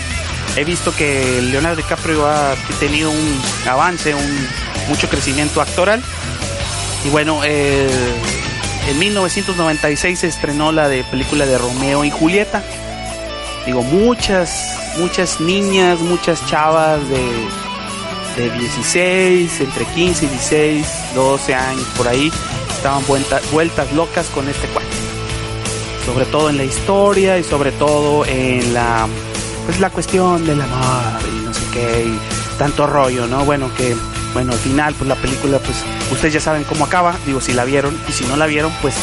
[0.55, 4.47] he visto que Leonardo DiCaprio ha tenido un avance, un
[4.89, 6.01] mucho crecimiento actoral.
[7.05, 7.89] Y bueno, eh,
[8.89, 12.63] en 1996 se estrenó la de película de Romeo y Julieta.
[13.65, 17.21] Digo, muchas, muchas niñas, muchas chavas de,
[18.37, 22.31] de 16, entre 15 y 16, 12 años por ahí,
[22.75, 24.87] estaban vuelta- vueltas locas con este cuate.
[26.05, 29.07] Sobre todo en la historia y sobre todo en la
[29.65, 32.19] pues la cuestión del amor y no sé qué y
[32.57, 33.45] tanto rollo, ¿no?
[33.45, 33.95] Bueno, que
[34.33, 35.77] bueno, al final pues la película pues
[36.11, 38.95] ustedes ya saben cómo acaba, digo si la vieron y si no la vieron pues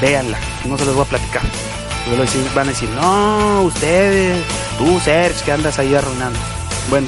[0.00, 1.42] véanla, no se los voy a platicar.
[2.54, 4.42] Van a decir, no, ustedes,
[4.78, 6.38] tú, Serge, que andas ahí arruinando.
[6.88, 7.06] Bueno,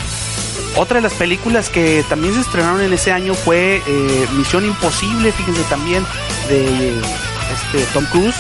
[0.77, 5.33] otra de las películas que también se estrenaron en ese año fue eh, Misión Imposible,
[5.33, 6.05] fíjense también,
[6.49, 7.03] de eh,
[7.53, 8.37] este, Tom Cruise.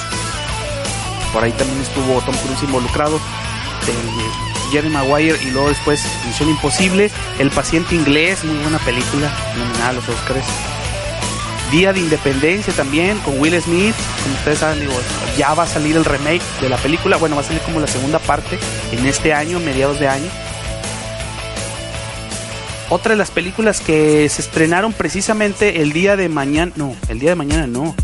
[1.32, 3.18] Por ahí también estuvo Tom Cruise involucrado.
[3.86, 7.10] de Jerry Maguire y luego después Misión Imposible.
[7.38, 10.46] El paciente inglés, muy buena película, nominada a los Oscars.
[11.70, 13.94] Día de Independencia también con Will Smith.
[14.22, 14.92] Como ustedes saben, digo,
[15.36, 17.16] ya va a salir el remake de la película.
[17.16, 18.58] Bueno, va a salir como la segunda parte
[18.92, 20.30] en este año, mediados de año.
[22.90, 26.72] Otra de las películas que se estrenaron precisamente el día de mañana.
[26.74, 27.94] No, el día de mañana no.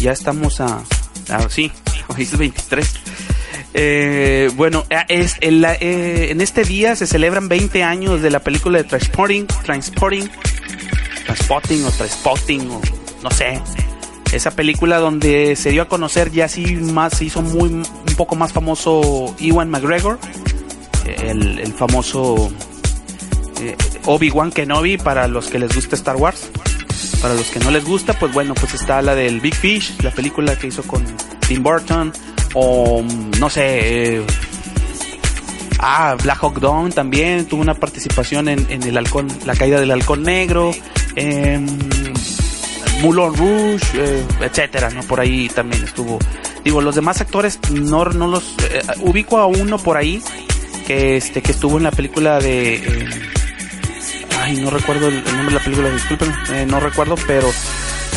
[0.00, 0.82] Ya estamos a.
[1.28, 1.70] a sí,
[2.08, 2.94] hoy es 23.
[3.74, 8.84] Eh, bueno, es eh, en este día se celebran 20 años de la película de
[8.84, 10.28] Transporting, Transporting,
[11.26, 12.80] Transpotting o Transpotting o
[13.22, 13.60] no sé.
[14.32, 17.84] Esa película donde se dio a conocer ya así más, se hizo muy un
[18.16, 20.18] poco más famoso Ewan McGregor,
[21.04, 22.50] el famoso
[23.60, 26.50] eh, Obi-Wan Kenobi para los que les gusta Star Wars.
[27.20, 30.10] Para los que no les gusta, pues bueno, pues está la del Big Fish, la
[30.10, 31.04] película que hizo con
[31.46, 32.12] Tim Burton,
[32.54, 34.26] o mm, no sé, eh,
[35.78, 39.90] ah, Black Hawk Down también tuvo una participación en, en el halcón, la caída del
[39.90, 40.72] halcón negro,
[41.16, 41.66] em,
[43.02, 45.02] Moulin Rouge, eh, etcétera, ¿no?
[45.02, 46.18] Por ahí también estuvo.
[46.64, 50.22] Digo, los demás actores no, no los eh, ubico a uno por ahí
[50.86, 53.08] que este que estuvo en la película de eh,
[54.50, 57.48] ay, no recuerdo el, nombre de la película, disculpen, eh, no recuerdo, pero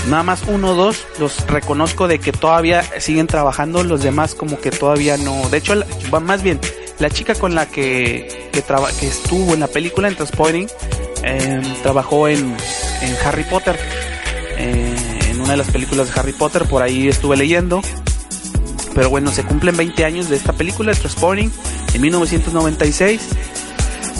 [0.07, 4.59] nada más uno o dos los reconozco de que todavía siguen trabajando, los demás como
[4.59, 5.49] que todavía no.
[5.49, 5.85] De hecho, la-
[6.19, 6.59] más bien,
[6.99, 10.67] la chica con la que, que, estuvo en la película en Transporting
[11.23, 12.55] eh, trabajó en,
[13.01, 13.77] en Harry Potter,
[14.57, 14.95] eh,
[15.29, 17.81] en una de las películas de Harry Potter, por ahí estuve leyendo.
[18.93, 21.49] Pero bueno, se cumplen 20 años de esta película, Transporting,
[21.93, 23.21] en 1996.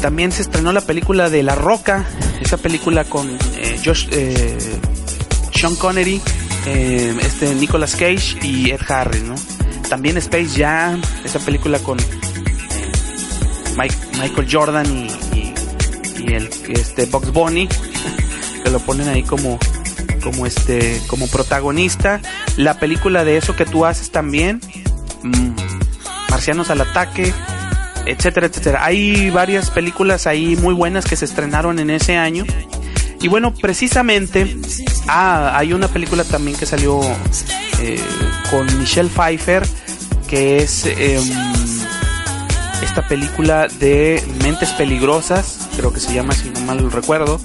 [0.04, 2.06] También se estrenó la película de La Roca,
[2.42, 4.58] esa película con eh, Josh, eh,
[5.56, 6.20] Sean Connery,
[6.66, 9.36] eh, este Nicolas Cage y Ed Harris, ¿no?
[9.88, 12.00] También Space Jam, esa película con
[13.78, 15.54] Michael Jordan y,
[16.34, 17.70] el este Bugs Bunny,
[18.66, 19.58] que lo ponen ahí como
[20.22, 22.20] como este como protagonista.
[22.58, 24.60] La película de eso que tú haces también,
[25.24, 25.52] mm,
[26.30, 27.32] Marcianos al ataque,
[28.06, 28.86] etcétera, etcétera.
[28.86, 32.46] Hay varias películas ahí muy buenas que se estrenaron en ese año.
[33.22, 34.58] Y bueno, precisamente,
[35.08, 37.00] ah, hay una película también que salió
[37.80, 38.02] eh,
[38.52, 39.64] con Michelle Pfeiffer,
[40.28, 41.24] que es em,
[42.82, 47.40] esta película de Mentes Peligrosas, creo que se llama, si no mal recuerdo.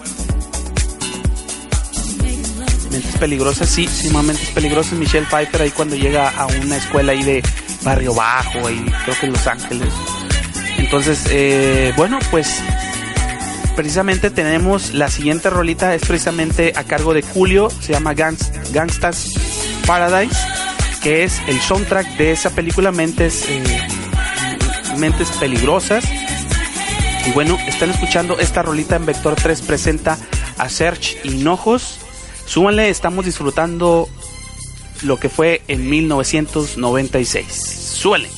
[2.90, 7.22] Mentes Peligrosas, sí, sí, Mentes Peligrosas, Michelle Pfeiffer ahí cuando llega a una escuela ahí
[7.22, 7.42] de
[7.82, 9.92] Barrio Bajo, ahí creo que en Los Ángeles.
[10.88, 12.62] Entonces, eh, bueno, pues
[13.76, 19.34] precisamente tenemos la siguiente rolita, es precisamente a cargo de Julio, se llama Gangs, Gangstas
[19.86, 20.34] Paradise,
[21.02, 23.62] que es el soundtrack de esa película Mentes, eh,
[24.96, 26.06] Mentes Peligrosas.
[27.26, 30.16] Y bueno, están escuchando esta rolita en Vector 3 presenta
[30.56, 31.98] a Serge Hinojos.
[32.46, 34.08] Súbanle, estamos disfrutando
[35.02, 37.46] lo que fue en 1996.
[37.52, 38.37] Súbanle.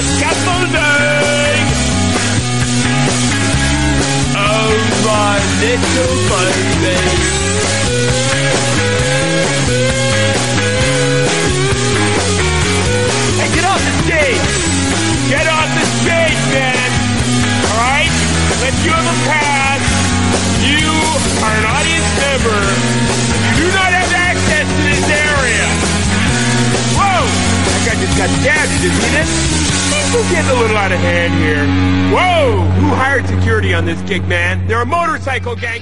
[0.00, 1.66] Scaffolding.
[4.32, 4.72] Oh,
[5.04, 6.96] my little baby.
[13.52, 14.48] Get off the stage!
[15.28, 16.90] Get off the stage, man!
[17.68, 18.12] Alright?
[18.62, 19.84] Let you have a pass.
[20.64, 20.88] You
[21.44, 23.31] are an audience member.
[32.80, 34.66] Who hired security on this gig, man?
[34.66, 35.80] They're a motorcycle gang.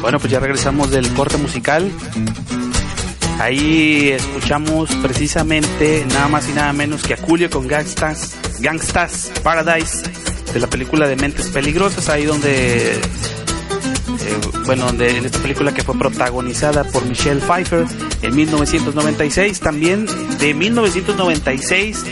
[0.00, 1.90] Bueno, pues ya regresamos del corte musical.
[3.38, 10.25] Ahí escuchamos precisamente nada más y nada menos que a Julio con Gangstas, Gangstas Paradise
[10.56, 12.98] de la película de Mentes Peligrosas, ahí donde, eh,
[14.64, 17.84] bueno, donde en esta película que fue protagonizada por Michelle Pfeiffer
[18.22, 20.06] en 1996, también
[20.38, 22.04] de 1996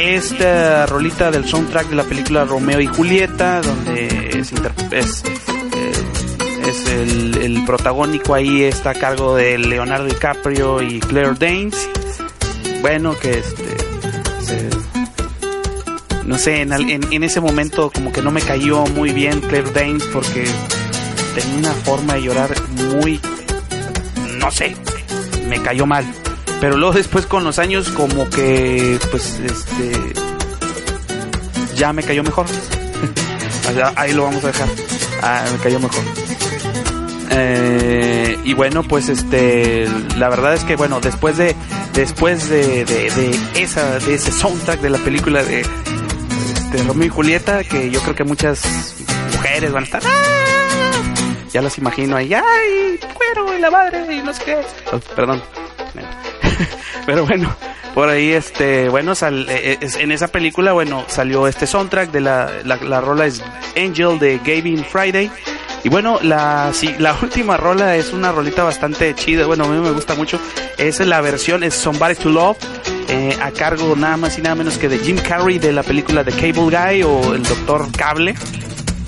[0.00, 4.52] esta rolita del soundtrack de la película Romeo y Julieta, donde es,
[4.90, 11.34] es, eh, es el, el protagónico ahí está a cargo de Leonardo DiCaprio y Claire
[11.38, 11.88] Danes.
[12.80, 13.64] Bueno, que este.
[14.44, 14.87] se-
[16.28, 19.70] no sé, en, en, en ese momento como que no me cayó muy bien Claire
[19.72, 20.46] Danes porque
[21.34, 23.18] tenía una forma de llorar muy.
[24.38, 24.76] No sé,
[25.48, 26.04] me cayó mal.
[26.60, 29.92] Pero luego después con los años como que pues este
[31.76, 32.44] ya me cayó mejor.
[33.96, 34.68] Ahí lo vamos a dejar.
[35.22, 36.04] Ah, me cayó mejor.
[37.30, 41.56] Eh, y bueno, pues este, la verdad es que bueno, después de,
[41.94, 45.64] después de, de, de esa, de ese soundtrack de la película de,
[46.72, 48.62] de Romeo y Julieta, que yo creo que muchas
[49.32, 51.02] mujeres van a estar, "Ah",
[51.52, 54.56] ya las imagino ahí, ay, cuero y la madre y no sé qué.
[54.92, 55.42] Oh, perdón.
[57.06, 57.54] Pero bueno,
[57.94, 62.20] por ahí, este, bueno, sal- eh, es- en esa película, bueno, salió este soundtrack de
[62.20, 63.42] la, la, la rola es
[63.76, 65.30] Angel de Gavin Friday.
[65.84, 69.78] Y bueno, la, sí, la última rola es una rolita bastante chida, bueno, a mí
[69.80, 70.38] me gusta mucho.
[70.76, 72.58] Es la versión, es Somebody to Love,
[73.08, 76.24] eh, a cargo nada más y nada menos que de Jim Carrey de la película
[76.24, 78.34] The Cable Guy o El Doctor Cable,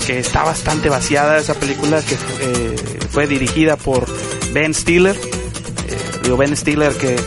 [0.06, 2.76] que está bastante vaciada esa película que eh,
[3.10, 4.06] fue dirigida por
[4.54, 5.14] Ben Stiller.
[5.16, 7.18] Eh, Ben Stiller que,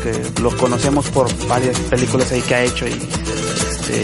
[0.41, 4.03] lo conocemos por varias películas ahí que ha hecho y este,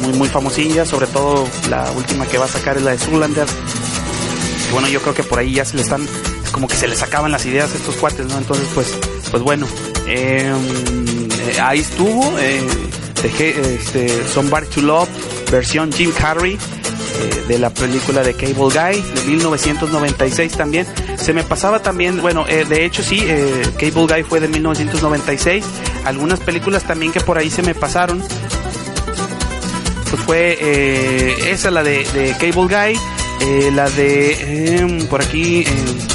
[0.00, 3.46] muy muy famosillas, sobre todo la última que va a sacar es la de Zoolander.
[4.68, 6.88] Y bueno, yo creo que por ahí ya se le están, es como que se
[6.88, 8.38] les acaban las ideas a estos cuates, ¿no?
[8.38, 8.96] Entonces, pues,
[9.30, 9.66] pues bueno,
[10.12, 10.52] eh,
[11.46, 12.60] eh, ahí estuvo, eh,
[13.22, 15.08] dejé este, Somebody to Love,
[15.52, 16.58] versión Jim Carrey,
[17.48, 20.86] de la película de Cable Guy, de 1996 también.
[21.16, 23.22] Se me pasaba también, bueno, de hecho sí,
[23.78, 25.64] Cable Guy fue de 1996.
[26.06, 28.22] Algunas películas también que por ahí se me pasaron.
[30.10, 36.09] Pues fue esa, la de, de Cable Guy, la de, em, por aquí, em,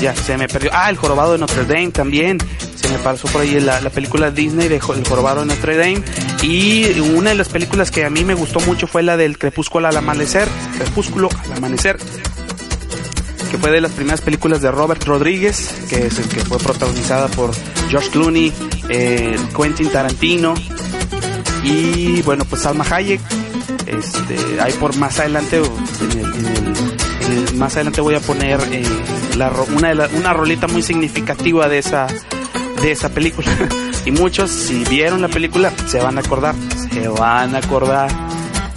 [0.00, 0.70] ya se me perdió.
[0.72, 2.38] Ah, El Jorobado de Notre Dame también.
[2.76, 6.02] Se me pasó por ahí la, la película Disney de El Jorobado de Notre Dame.
[6.42, 9.88] Y una de las películas que a mí me gustó mucho fue la del Crepúsculo
[9.88, 10.48] al Amanecer.
[10.78, 11.98] Crepúsculo al Amanecer.
[13.50, 15.74] Que fue de las primeras películas de Robert Rodríguez.
[15.88, 17.50] Que, es el que fue protagonizada por
[17.88, 18.52] George Clooney,
[18.90, 20.54] eh, Quentin Tarantino.
[21.64, 23.20] Y bueno, pues Salma Hayek.
[23.86, 26.87] Este, ahí por más adelante, en el- en el-
[27.28, 28.82] el- más adelante voy a poner eh,
[29.36, 32.06] la una, de una rolita muy significativa de esa,
[32.82, 33.48] de esa película.
[34.04, 36.54] y muchos, si vieron la película, se van a acordar.
[36.92, 38.10] Se van a acordar.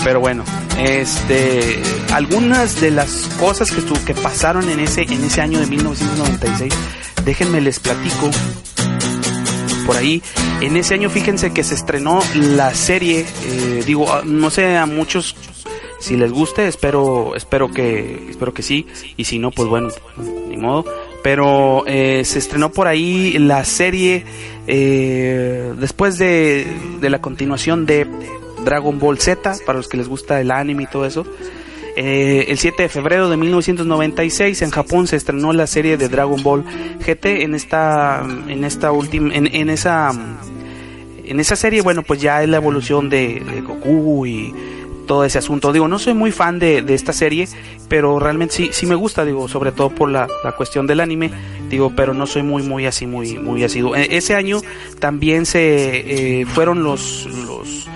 [0.03, 0.43] Pero bueno,
[0.79, 1.81] este,
[2.13, 6.73] algunas de las cosas que, estu- que pasaron en ese, en ese año de 1996,
[7.23, 8.31] déjenme les platico
[9.85, 10.21] por ahí.
[10.61, 14.85] En ese año, fíjense que se estrenó la serie, eh, digo, ah, no sé a
[14.85, 15.35] muchos
[16.01, 18.87] si les guste, espero, espero que, espero que sí,
[19.17, 19.89] y si no, pues bueno,
[20.49, 20.83] ni modo.
[21.23, 24.25] Pero eh, se estrenó por ahí la serie
[24.65, 26.65] eh, después de,
[26.99, 28.07] de la continuación de
[28.65, 31.23] Dragon Ball Z, para los que les gusta el anime y todo eso.
[31.95, 36.41] Eh, el 7 de febrero de 1996 en Japón se estrenó la serie de Dragon
[36.41, 36.63] Ball
[37.05, 40.11] GT en esta en esta última en, en esa
[41.25, 44.53] en esa serie bueno pues ya es la evolución de, de Goku y
[45.11, 47.45] todo ese asunto digo no soy muy fan de, de esta serie
[47.89, 51.29] pero realmente sí sí me gusta digo sobre todo por la, la cuestión del anime
[51.69, 54.61] digo pero no soy muy muy así muy muy asiduo E- ese año
[54.99, 57.87] también se eh, fueron los los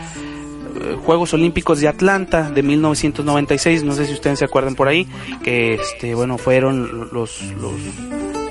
[0.82, 5.08] eh, Juegos Olímpicos de Atlanta de 1996, no sé si ustedes se acuerdan por ahí,
[5.42, 7.72] que este, bueno, fueron los, los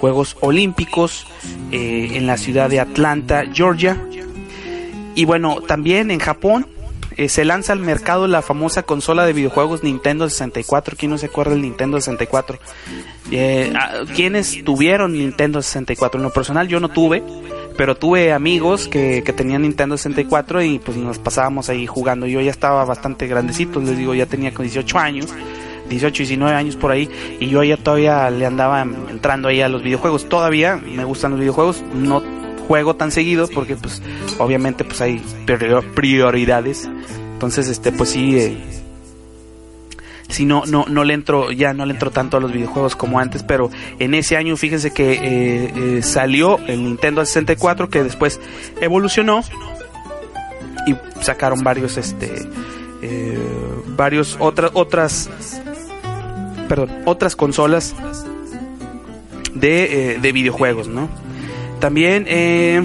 [0.00, 1.26] Juegos Olímpicos
[1.70, 4.02] eh, en la ciudad de Atlanta, Georgia.
[5.14, 6.66] Y bueno, también en Japón
[7.16, 10.96] eh, se lanza al mercado la famosa consola de videojuegos Nintendo 64.
[10.98, 12.58] ¿Quién no se acuerda del Nintendo 64?
[13.30, 16.18] Eh, ah, ¿Quiénes tuvieron Nintendo 64?
[16.18, 17.22] En lo personal yo no tuve,
[17.76, 22.26] pero tuve amigos que, que tenían Nintendo 64 y pues nos pasábamos ahí jugando.
[22.26, 25.32] Yo ya estaba bastante grandecito, les digo, ya tenía 18 años.
[25.88, 27.10] 18, 19 años por ahí
[27.40, 30.28] y yo ya todavía le andaba entrando ahí a los videojuegos.
[30.28, 32.22] Todavía me gustan los videojuegos, no
[32.66, 34.02] juego tan seguido porque pues
[34.38, 36.88] obviamente pues hay prior- prioridades.
[37.34, 38.56] Entonces este pues sí eh,
[40.28, 43.20] si no, no, no le entro, ya no le entro tanto a los videojuegos como
[43.20, 48.40] antes, pero en ese año fíjense que eh, eh, salió el Nintendo 64 que después
[48.80, 49.42] evolucionó
[50.86, 52.48] y sacaron varios este
[53.02, 53.38] eh,
[53.96, 55.30] varios otras otras
[56.68, 57.94] perdón otras consolas
[59.54, 61.08] de, de videojuegos no
[61.84, 62.82] también eh,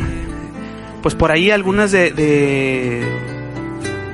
[1.02, 2.12] pues por ahí algunas de,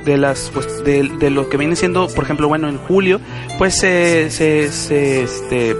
[0.04, 3.20] de las pues de, de lo que viene siendo por ejemplo bueno en julio
[3.58, 5.74] pues se, se, se, este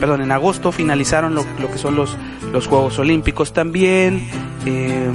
[0.00, 2.16] perdón en agosto finalizaron lo, lo que son los
[2.54, 4.26] los juegos olímpicos también
[4.64, 5.10] eh,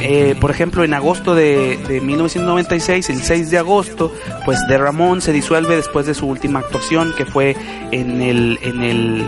[0.00, 4.12] eh, por ejemplo, en agosto de, de 1996, el 6 de agosto,
[4.44, 7.56] pues de Ramón se disuelve después de su última actuación, que fue
[7.90, 9.24] en el, en el,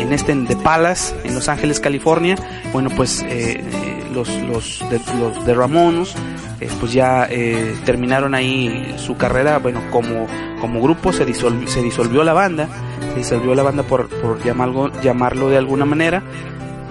[0.00, 2.36] en, este en The Palace, en Los Ángeles, California.
[2.72, 6.14] Bueno, pues eh, eh, los, los, de, los de Ramones,
[6.60, 7.28] eh, pues ya
[7.84, 10.26] terminaron ahí su carrera, bueno, como,
[10.60, 12.68] como grupo se disolvió, se disolvió la banda,
[13.12, 16.22] se disolvió la banda por, por llamarlo, llamarlo de alguna manera.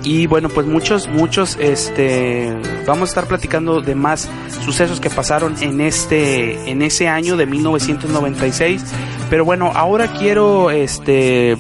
[0.03, 2.55] Y bueno pues muchos muchos este
[2.88, 4.30] vamos a estar platicando de más
[4.64, 8.82] sucesos que pasaron en este en ese año de 1996
[9.30, 11.57] pero bueno ahora quiero este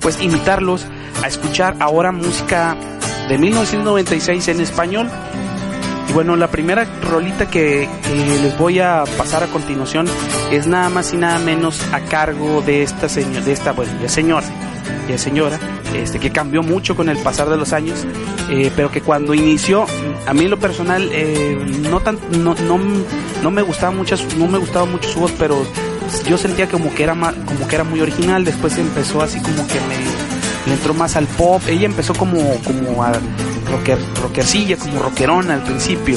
[0.00, 0.86] pues invitarlos
[1.22, 2.76] a escuchar ahora música
[3.28, 5.08] de 1996 en español.
[6.08, 7.86] Y bueno, la primera rolita que,
[8.42, 10.06] les voy a pasar a continuación
[10.50, 14.08] es nada más y nada menos a cargo de esta señora, de esta, bueno, ya
[14.08, 14.46] señora,
[15.06, 15.58] ya señora,
[15.94, 18.06] este, que cambió mucho con el pasar de los años,
[18.48, 19.84] eh, pero que cuando inició,
[20.26, 21.58] a mí lo personal, eh,
[21.90, 22.78] no tan, no, no,
[23.42, 25.62] no me gustaba mucho, su- no me gustaba mucho su voz, pero
[26.28, 29.66] yo sentía como que era ma- como que era muy original, después empezó así como
[29.66, 29.74] que
[30.66, 33.12] me, entró más al pop, ella empezó como, como a
[33.70, 36.16] rocker, rockercilla, como rockerona al principio.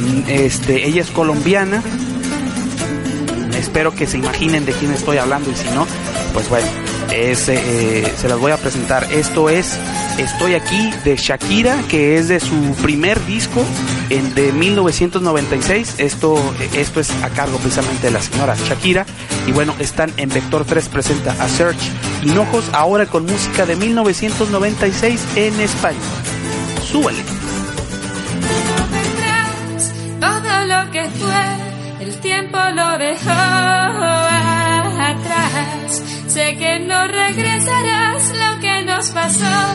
[0.00, 1.82] Mm, Este, ella es colombiana.
[3.58, 5.86] Espero que se imaginen de quién estoy hablando y si no,
[6.32, 6.66] pues bueno,
[7.12, 9.06] es, eh, se las voy a presentar.
[9.12, 9.78] Esto es
[10.18, 13.64] Estoy aquí de Shakira, que es de su primer disco
[14.08, 15.94] de 1996.
[15.96, 16.38] Esto,
[16.74, 19.06] esto es a cargo precisamente de la señora Shakira.
[19.46, 21.80] Y bueno, están en Vector 3 presenta a Search
[22.22, 26.02] Hinojos, ahora con música de 1996 en español.
[30.66, 33.30] Lo que fue, el tiempo lo dejó
[35.00, 36.09] atrás.
[36.30, 39.74] Sé que no regresarás lo que nos pasó,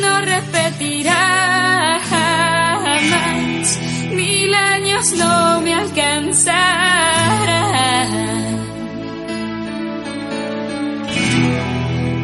[0.00, 3.78] no repetirá jamás.
[4.10, 6.54] Mil años no me alcanzarán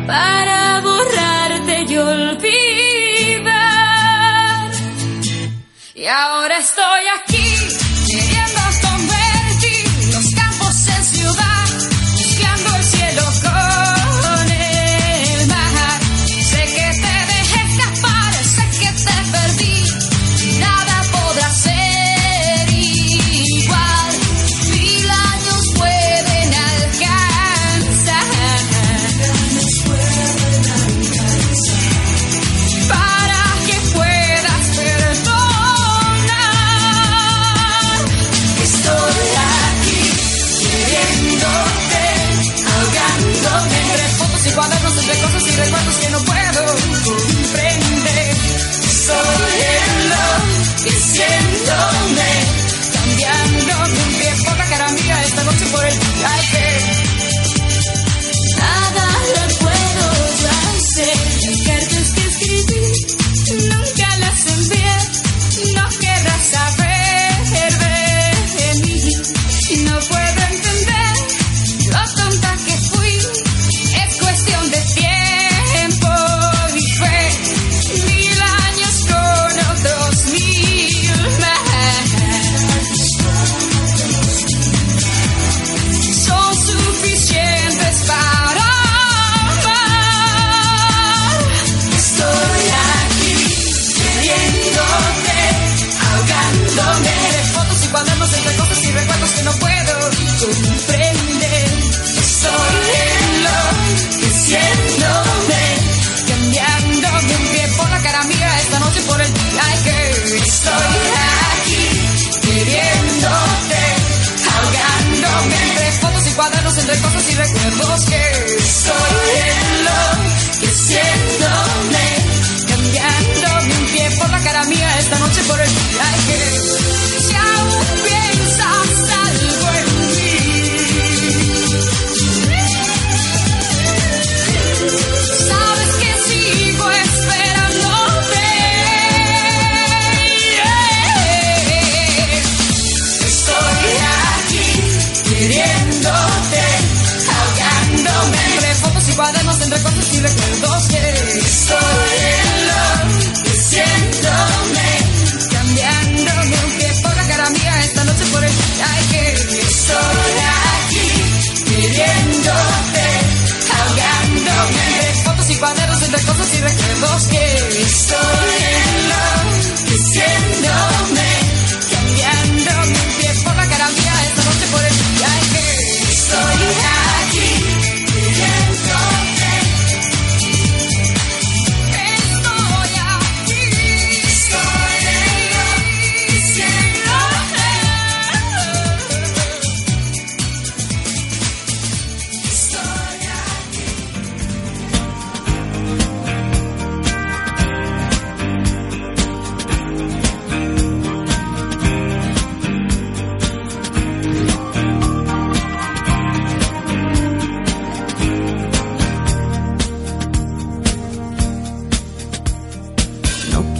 [0.06, 3.50] para borrarte y olvidar.
[5.94, 7.29] Y ahora estoy aquí,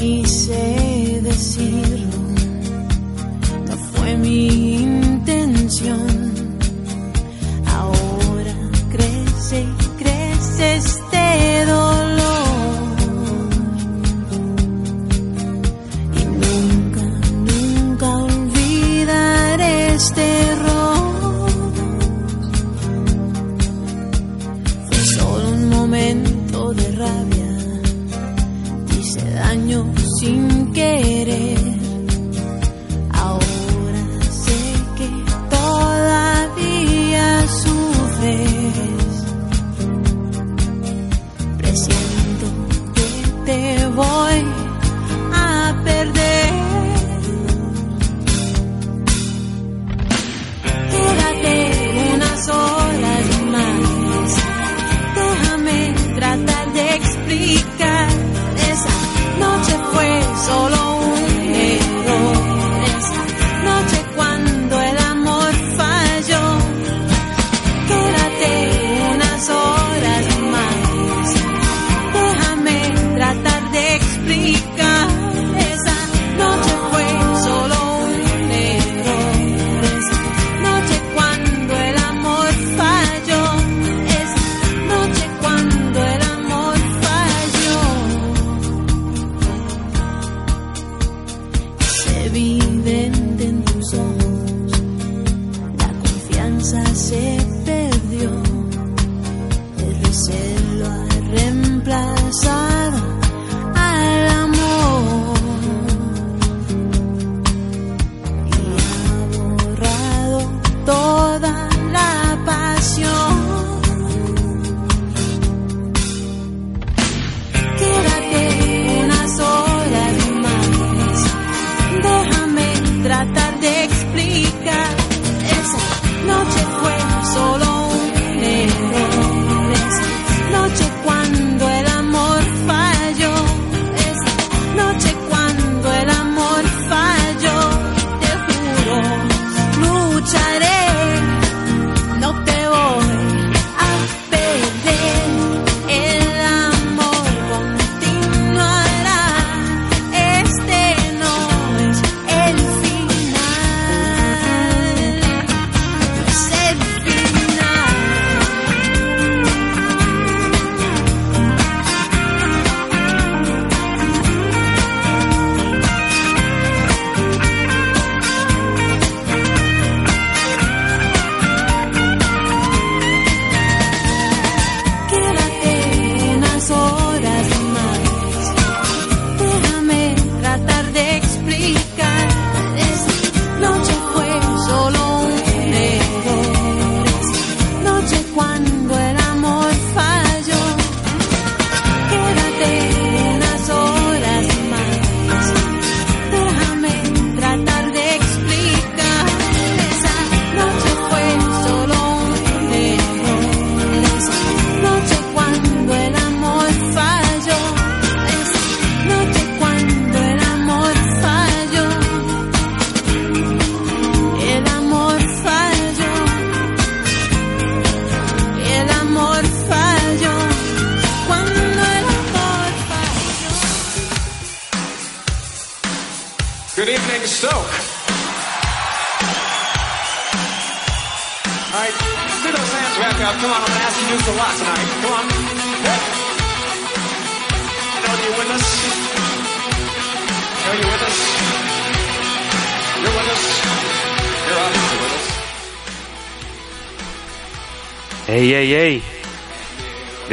[0.00, 1.99] quise decirlo,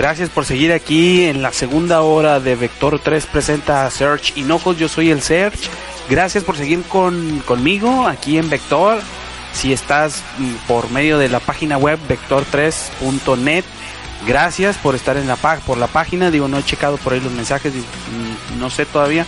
[0.08, 4.78] Gracias por seguir aquí en la segunda hora de Vector 3 presenta Search Hinojos.
[4.78, 5.70] Yo soy el Search.
[6.10, 9.02] Gracias por seguir con, conmigo aquí en Vector.
[9.52, 13.66] Si estás mm, por medio de la página web vector3.net,
[14.26, 16.32] gracias por estar en la por la página.
[16.32, 19.26] Digo, no he checado por ahí los mensajes, mm, no sé todavía.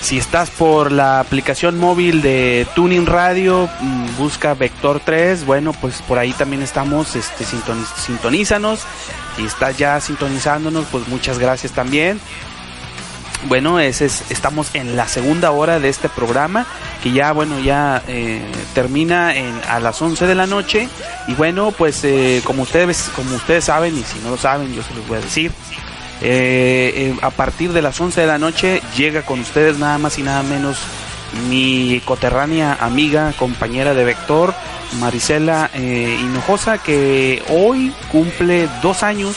[0.00, 6.02] Si estás por la aplicación móvil de Tuning Radio, mm, busca Vector 3, bueno, pues
[6.02, 8.86] por ahí también estamos, este, sintoniz- sintonízanos.
[9.36, 12.20] Si estás ya sintonizándonos, pues muchas gracias también.
[13.48, 16.66] Bueno, ese es, estamos en la segunda hora de este programa,
[17.02, 18.42] que ya, bueno, ya eh,
[18.74, 20.88] termina en, a las 11 de la noche.
[21.26, 24.82] Y bueno, pues eh, como, ustedes, como ustedes saben, y si no lo saben, yo
[24.82, 25.52] se los voy a decir,
[26.20, 30.22] eh, a partir de las 11 de la noche llega con ustedes nada más y
[30.22, 30.78] nada menos
[31.48, 34.54] mi coterránea amiga, compañera de Vector,
[34.98, 39.36] Marisela eh, Hinojosa, que hoy cumple dos años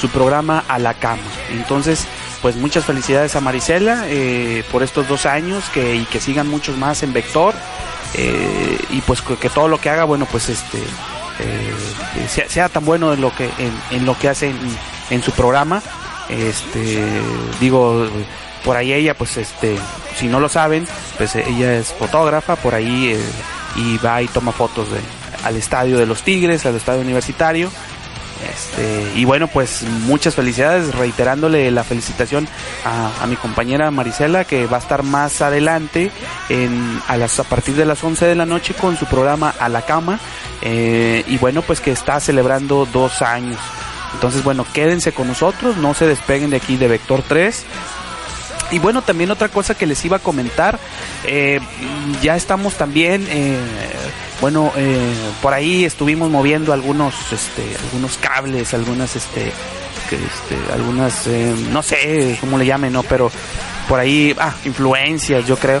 [0.00, 1.22] su programa A la Cama.
[1.50, 2.06] Entonces,
[2.42, 6.76] pues muchas felicidades a Marisela eh, por estos dos años que, y que sigan muchos
[6.76, 7.54] más en Vector.
[8.14, 10.78] eh, y pues que, todo lo que haga, bueno, pues este
[11.40, 14.52] eh, sea, tan bueno en lo que en, en lo que hace
[15.10, 15.82] en, su programa.
[16.28, 17.02] Este
[17.60, 18.06] digo
[18.64, 19.76] por ahí ella pues este
[20.16, 20.86] si no lo saben
[21.18, 23.14] pues ella es fotógrafa por ahí
[23.76, 25.00] y va y toma fotos de,
[25.44, 27.70] al estadio de los Tigres al estadio universitario
[28.52, 32.48] este, y bueno, pues muchas felicidades, reiterándole la felicitación
[32.84, 36.10] a, a mi compañera Marisela, que va a estar más adelante
[36.48, 39.68] en, a, las, a partir de las 11 de la noche con su programa A
[39.68, 40.18] la Cama.
[40.62, 43.58] eh, y bueno, pues que está celebrando dos años.
[44.14, 47.64] Entonces, bueno, quédense con nosotros, no se despeguen de aquí de Vector 3.
[48.70, 50.78] Y bueno, también otra cosa que les iba a comentar,
[51.24, 51.60] eh,
[52.22, 53.58] ya estamos también, eh,
[54.40, 59.52] bueno, eh, por ahí estuvimos moviendo algunos, este, algunos cables, algunas, este,
[60.10, 63.30] que, este, algunas, eh, no sé cómo le llamen, no, pero
[63.88, 65.80] por ahí, ah, influencias, yo creo.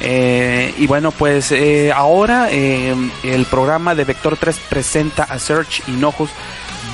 [0.00, 1.52] Eh, y bueno, pues
[1.94, 6.30] ahora el programa de Vector 3 presenta a Search Hinojos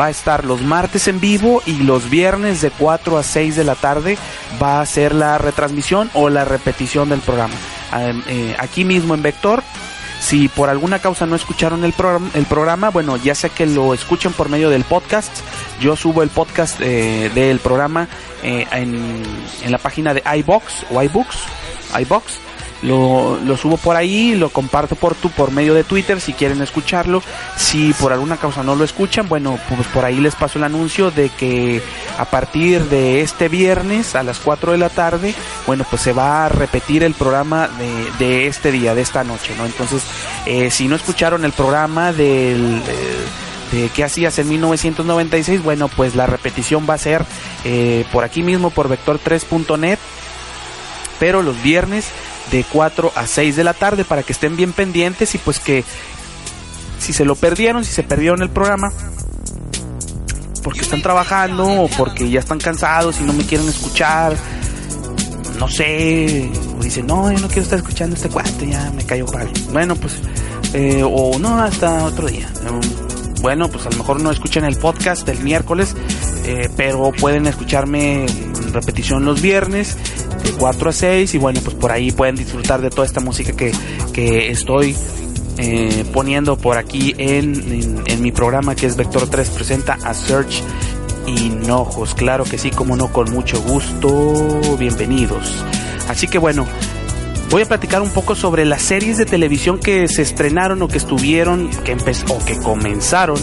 [0.00, 3.64] va a estar los martes en vivo y los viernes de 4 a 6 de
[3.64, 4.18] la tarde
[4.62, 7.54] va a ser la retransmisión o la repetición del programa.
[8.28, 9.62] Eh, aquí mismo en Vector.
[10.20, 13.92] Si por alguna causa no escucharon el programa, el programa, bueno, ya sea que lo
[13.92, 15.30] escuchen por medio del podcast,
[15.80, 18.08] yo subo el podcast eh, del programa
[18.42, 19.22] eh, en,
[19.62, 21.36] en la página de iBox o iBooks,
[22.00, 22.38] iBox
[22.84, 26.60] lo, lo subo por ahí, lo comparto por tu, por medio de Twitter si quieren
[26.60, 27.22] escucharlo.
[27.56, 31.10] Si por alguna causa no lo escuchan, bueno, pues por ahí les paso el anuncio
[31.10, 31.82] de que
[32.18, 35.34] a partir de este viernes a las 4 de la tarde,
[35.66, 39.54] bueno, pues se va a repetir el programa de, de este día, de esta noche,
[39.56, 39.64] ¿no?
[39.64, 40.02] Entonces,
[40.44, 42.82] eh, si no escucharon el programa del...
[42.86, 43.24] eh,
[43.72, 47.24] de qué hacías en 1996, bueno, pues la repetición va a ser
[47.64, 49.98] eh, por aquí mismo, por vector3.net,
[51.18, 52.06] pero los viernes
[52.50, 55.84] de 4 a 6 de la tarde para que estén bien pendientes y pues que
[56.98, 58.92] si se lo perdieron, si se perdieron el programa,
[60.62, 64.34] porque están trabajando o porque ya están cansados y no me quieren escuchar,
[65.58, 69.26] no sé, o dicen, no, yo no quiero estar escuchando este cuate, ya me cayó
[69.26, 69.48] mal.
[69.72, 70.14] Bueno, pues,
[70.72, 72.48] eh, o no, hasta otro día.
[72.68, 72.80] Um,
[73.42, 75.94] Bueno, pues a lo mejor no escuchan el podcast del miércoles,
[76.46, 79.98] eh, pero pueden escucharme en repetición los viernes
[80.44, 83.52] de 4 a 6 y bueno, pues por ahí pueden disfrutar de toda esta música
[83.52, 83.72] que,
[84.12, 84.94] que estoy
[85.58, 90.62] eh, poniendo por aquí en, en, mi programa que es Vector 3 presenta a Search
[91.26, 92.14] Hinojos.
[92.14, 94.60] Claro que sí, como no, con mucho gusto.
[94.78, 95.64] Bienvenidos.
[96.08, 96.66] Así que bueno,
[97.50, 100.98] voy a platicar un poco sobre las series de televisión que se estrenaron o que
[100.98, 101.96] estuvieron, que
[102.28, 103.38] o que comenzaron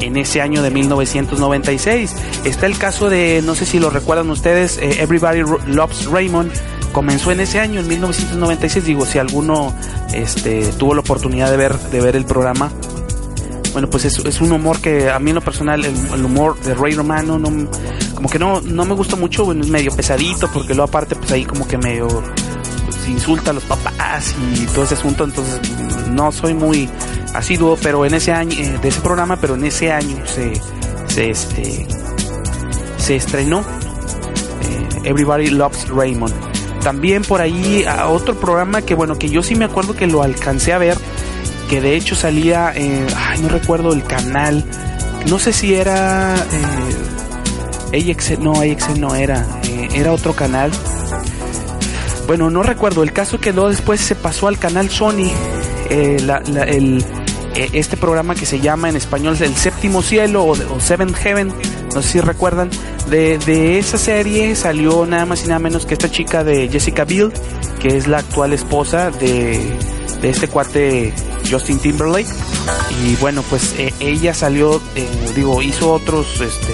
[0.00, 2.14] en ese año de 1996.
[2.44, 6.52] Está el caso de, no sé si lo recuerdan ustedes, eh, Everybody Loves Raymond.
[6.92, 8.84] Comenzó en ese año, en 1996.
[8.84, 9.74] Digo, si alguno
[10.12, 12.70] este, tuvo la oportunidad de ver, de ver el programa,
[13.74, 16.74] bueno, pues es, es un humor que a mí en lo personal, el, humor de
[16.74, 17.68] Ray Romano, no,
[18.14, 21.32] como que no, no me gusta mucho, bueno, es medio pesadito, porque luego aparte, pues
[21.32, 22.06] ahí como que medio
[22.84, 25.60] pues, insulta a los papás y todo ese asunto, entonces
[26.08, 26.88] no soy muy
[27.34, 30.52] asiduo, pero en ese año, eh, de ese programa, pero en ese año se,
[31.08, 31.86] se, este,
[32.96, 36.32] se estrenó eh, Everybody Loves Raymond.
[36.82, 40.72] también por ahí otro programa que bueno, que yo sí me acuerdo que lo alcancé
[40.72, 40.96] a ver,
[41.68, 42.72] que de hecho salía,
[43.40, 44.64] no recuerdo el canal,
[45.28, 46.34] no sé si era...
[46.36, 49.46] Eh, AXN, no, AXN no era,
[49.94, 50.72] era otro canal.
[52.26, 55.30] Bueno, no recuerdo, el caso quedó después se pasó al canal Sony,
[55.90, 57.04] el,
[57.54, 61.52] este programa que se llama en español El Séptimo Cielo o, o Seven Heaven,
[61.94, 62.70] no sé si recuerdan,
[63.08, 67.04] de, de esa serie salió nada más y nada menos que esta chica de Jessica
[67.04, 67.32] Biel,
[67.80, 69.76] que es la actual esposa de,
[70.20, 71.12] de este cuate
[71.50, 72.28] Justin Timberlake.
[73.04, 76.72] Y bueno, pues eh, ella salió, eh, digo, hizo otros, este,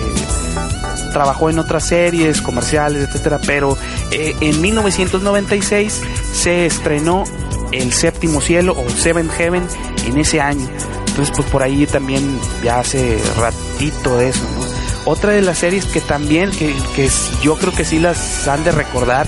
[1.12, 3.76] trabajó en otras series comerciales, etcétera, pero
[4.12, 6.00] eh, en 1996
[6.32, 7.24] se estrenó
[7.72, 9.66] El Séptimo Cielo o Seven Heaven
[10.06, 10.68] en ese año.
[11.06, 15.10] Entonces, pues por ahí también ya hace ratito de eso, ¿no?
[15.10, 17.08] Otra de las series que también, que, que
[17.42, 19.26] yo creo que sí las han de recordar,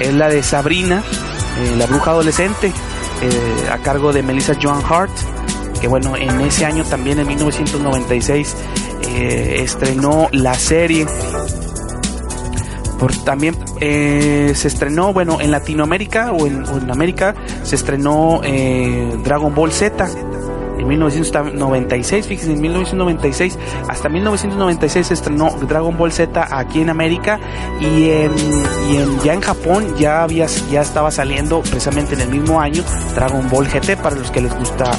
[0.00, 1.02] es la de Sabrina,
[1.58, 2.68] eh, la bruja adolescente,
[3.22, 5.12] eh, a cargo de Melissa Joan Hart,
[5.80, 8.56] que bueno, en ese año también, en 1996,
[9.08, 11.06] eh, estrenó la serie.
[12.98, 18.40] Por, también eh, se estrenó, bueno, en Latinoamérica o en, o en América se estrenó
[18.44, 20.08] eh, Dragon Ball Z
[20.78, 27.38] en 1996, fíjense, en 1996 hasta 1996 se estrenó Dragon Ball Z aquí en América
[27.80, 28.32] y, en,
[28.90, 32.82] y en- ya en Japón ya había ya estaba saliendo precisamente en el mismo año
[33.14, 34.90] Dragon Ball GT para los que les gusta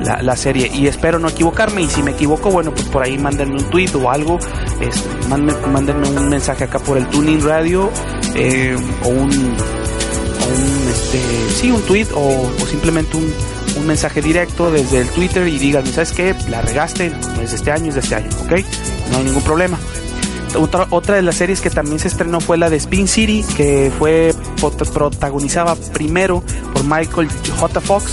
[0.00, 0.70] la, serie.
[0.72, 3.90] Y espero no equivocarme y si me equivoco bueno pues por ahí mándenme un tweet
[3.94, 4.38] o algo
[4.80, 7.90] este, mándenme, un mensaje acá por el Tuning Radio
[8.34, 9.30] eh, o un
[10.90, 11.20] este
[11.54, 13.32] sí un tweet o, simplemente un,
[13.86, 17.72] mensaje directo desde el Twitter y díganme sabes qué la regaste no es de este
[17.72, 18.52] año es de este año ok
[19.10, 19.78] no hay ningún problema.
[20.58, 23.90] Otra, otra de las series que también se estrenó fue la de Spin City que
[23.98, 24.34] fue
[24.92, 26.42] protagonizada primero
[26.74, 27.28] por Michael
[27.58, 27.80] J.
[27.80, 28.12] Fox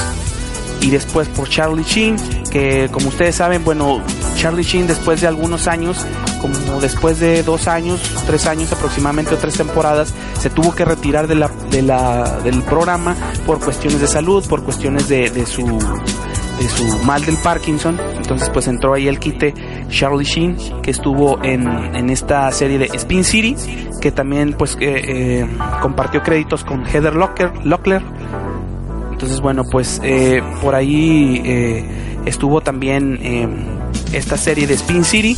[0.82, 2.16] y después por Charlie Sheen,
[2.50, 4.02] que como ustedes saben, bueno,
[4.36, 6.06] Charlie Sheen después de algunos años,
[6.42, 11.28] como después de dos años, tres años aproximadamente o tres temporadas, se tuvo que retirar
[11.28, 13.16] de del programa
[13.46, 18.50] por cuestiones de salud, por cuestiones de, de su de su mal del Parkinson, entonces
[18.50, 19.54] pues entró ahí el quite
[19.90, 23.56] Charlie Sheen, que estuvo en, en esta serie de Spin City,
[24.02, 25.48] que también pues eh, eh,
[25.82, 28.04] compartió créditos con Heather Locklear, Locklear
[29.20, 31.84] entonces, bueno, pues eh, por ahí eh,
[32.26, 33.50] estuvo también eh,
[34.14, 35.36] esta serie de Spin City.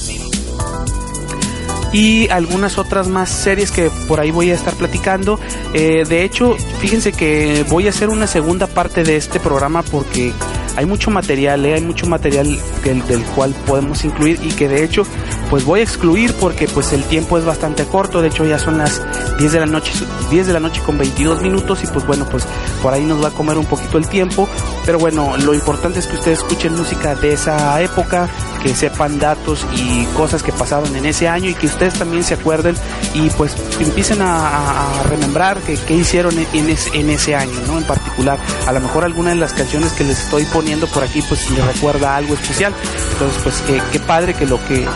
[1.92, 5.40] Y algunas otras más series que por ahí voy a estar platicando.
[5.74, 10.32] Eh, de hecho, fíjense que voy a hacer una segunda parte de este programa porque
[10.76, 15.08] hay mucho material, hay mucho material del, del cual podemos incluir y que de hecho
[15.52, 18.78] pues voy a excluir porque pues el tiempo es bastante corto, de hecho ya son
[18.78, 19.02] las
[19.38, 19.92] 10 de la noche,
[20.30, 22.48] 10 de la noche con 22 minutos y pues bueno, pues
[22.82, 24.48] por ahí nos va a comer un poquito el tiempo,
[24.86, 28.30] pero bueno, lo importante es que ustedes escuchen música de esa época,
[28.64, 32.36] que sepan datos y cosas que pasaron en ese año y que ustedes también se
[32.36, 32.76] acuerden
[33.14, 37.78] y pues empiecen a, remembrar que, hicieron en, ese, año, ¿no?
[37.78, 41.22] En particular, a lo mejor alguna de las canciones que les estoy poniendo por aquí
[41.28, 42.74] pues les recuerda algo especial,
[43.14, 44.88] entonces pues qué, qué padre que lo que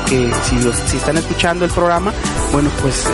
[0.50, 2.12] si, los- si están escuchando el programa,
[2.52, 3.10] bueno pues eh,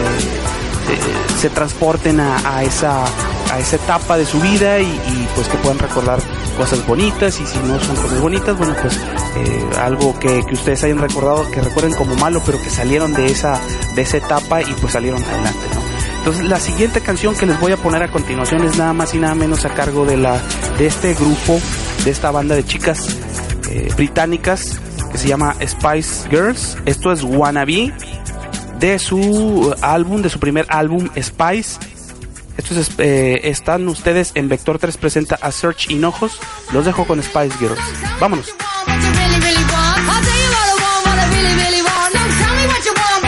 [0.94, 1.00] eh,
[1.40, 3.04] se transporten a, esa
[3.52, 6.20] a esa etapa de su vida y, pues que puedan recordar
[6.58, 8.96] cosas bonitas y si no son cosas bonitas bueno pues
[9.38, 13.26] eh, algo que, que ustedes hayan recordado que recuerden como malo pero que salieron de
[13.28, 13.60] esa
[13.96, 15.60] de esa etapa y pues salieron adelante
[16.20, 19.18] entonces la siguiente canción que les voy a poner a continuación es nada más y
[19.18, 20.40] nada menos a cargo de la
[20.78, 21.60] de este grupo
[22.06, 23.18] de esta banda de chicas
[23.96, 24.80] británicas
[25.12, 27.94] que se llama Spice Girls esto es Wannabe
[28.80, 31.78] de su álbum, de su primer álbum Spice.
[32.58, 36.40] Estos es- eh, están ustedes en Vector 3 presenta a Search Hinojos.
[36.74, 37.80] Los dejo con Spice Girls.
[38.20, 38.48] Vámonos.
[38.48, 38.56] What
[42.86, 43.24] you want?
[43.24, 43.26] I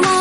[0.00, 0.17] want,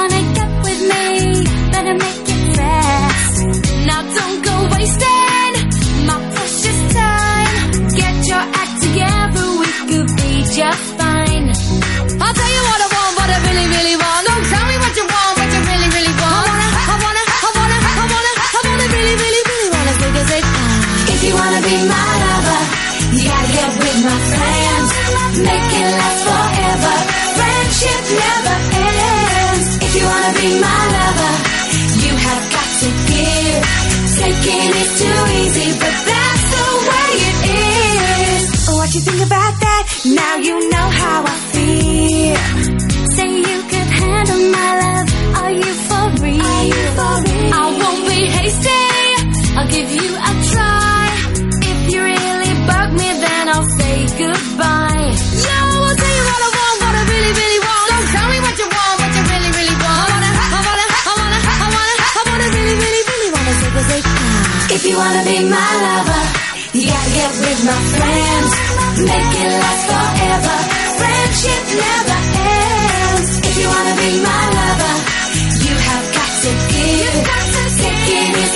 [21.78, 22.62] be my lover.
[23.18, 23.32] You
[23.82, 24.18] with my
[26.26, 26.96] forever.
[27.38, 28.56] Friendship never
[28.86, 29.68] ends.
[29.86, 31.34] If you wanna be my lover,
[32.04, 33.62] you have got to give.
[34.18, 34.72] Taking
[35.02, 38.44] too easy, but that's the way it is.
[38.70, 39.84] Oh, what you think about that?
[40.22, 42.38] Now you know how I feel.
[43.16, 45.08] Say you could handle my love.
[45.42, 46.72] Are you for real?
[47.62, 48.82] I won't be hasty.
[49.58, 50.87] I'll give you a try.
[54.58, 55.14] goodbye.
[55.78, 57.88] I'll tell you what I want, what I really, really want.
[57.94, 60.10] Don't tell me what you want, what you really, really want.
[60.10, 63.54] I wanna, I wanna, I wanna, I wanna, I wanna really, really, really wanna.
[64.74, 66.24] If you wanna be my lover,
[66.74, 68.50] you gotta get with my friends.
[69.06, 70.58] Make it last forever.
[70.98, 73.30] Friendship never ends.
[73.48, 74.96] If you wanna be my lover,
[75.66, 77.16] you have got to give.
[77.30, 77.66] Got to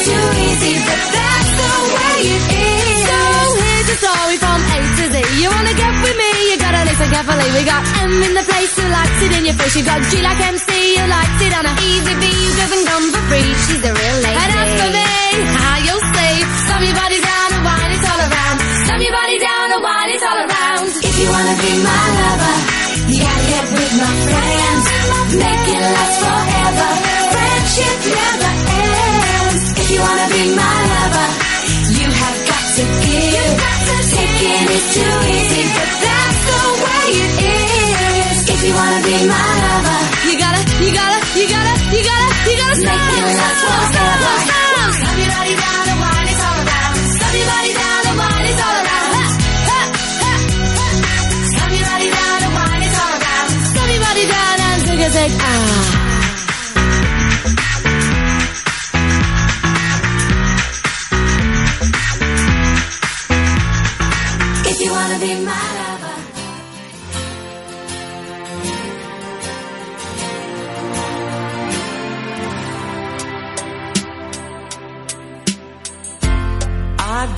[0.02, 2.61] too easy, but that's the way it is.
[7.32, 7.52] Gotta.
[7.56, 9.76] We got M in the place who likes it in your face.
[9.76, 10.70] You got G like MC
[11.00, 13.50] who likes it on a easy B who doesn't come for free.
[13.68, 14.40] She's the real lady.
[14.42, 15.12] And as for me,
[15.56, 16.36] how you'll see.
[16.68, 18.58] Slam your body down and wine it all around.
[18.86, 20.88] Slam your body down and wine it all around.
[21.08, 22.56] If you wanna be my lover,
[23.12, 24.84] you gotta get with my friends.
[25.32, 26.90] Make it last forever.
[27.32, 28.52] Friendship never
[28.82, 29.64] ends.
[29.82, 31.28] If you wanna be my lover,
[32.00, 33.72] you have got to give.
[34.12, 36.81] Taking is too easy, but that's the way
[37.12, 38.38] it is.
[38.54, 42.56] If you wanna be my lover, You gotta, you gotta, you gotta, you gotta, you
[42.62, 43.00] gotta stop.
[43.02, 44.36] Make it last Stop, stop, forever.
[44.48, 45.16] stop.
[45.22, 46.96] Your body down and wine it all around.
[47.16, 49.12] Slam your body down and wine it all around.
[51.52, 53.50] Slam your body down and wine it all around.
[53.72, 55.34] Slam your body down and take a take.
[55.42, 56.01] Ah.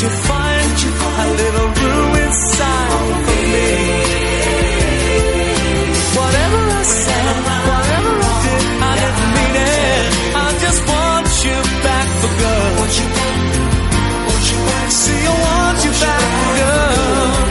[0.00, 3.66] You find a little room inside for me?
[6.18, 7.34] Whatever I said,
[7.66, 10.06] whatever I did, I didn't mean it.
[10.38, 12.78] I just want you back for good.
[15.02, 17.42] See, I want you back for good.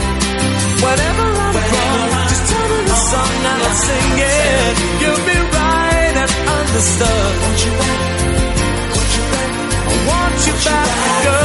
[0.84, 4.74] Whenever I'm wrong, just tell me the song and I'll sing it.
[5.02, 7.32] You'll be right and understood.
[9.84, 11.37] I want you back for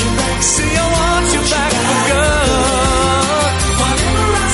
[0.00, 0.42] you back.
[0.42, 3.52] See, I want you back for good.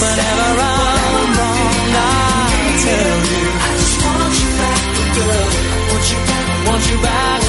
[0.02, 3.46] Whenever I'm wrong, I'll tell you.
[3.62, 5.50] I just want you back for good.
[5.86, 7.40] Want you back, want you back.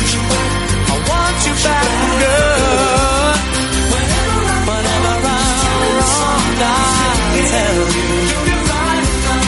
[0.87, 3.37] I want you back for good.
[3.93, 8.13] Whenever I'm wrong, I'll tell you.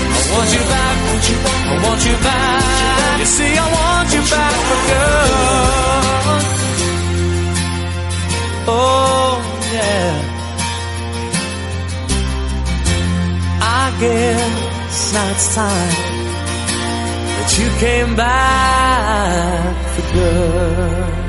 [0.09, 3.19] I want you back, want you back, I want you back.
[3.19, 5.18] You see, I want you back for good.
[13.99, 15.91] Guess now it's time
[17.35, 21.28] that you came back for good.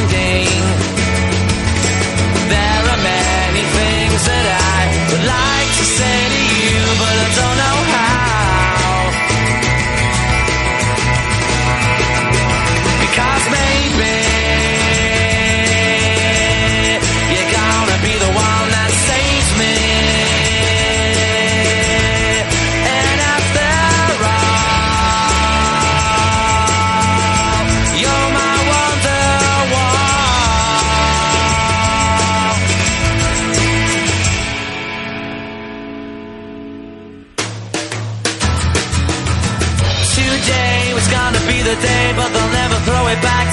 [5.17, 5.90] Like to say to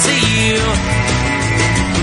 [0.06, 0.54] to you.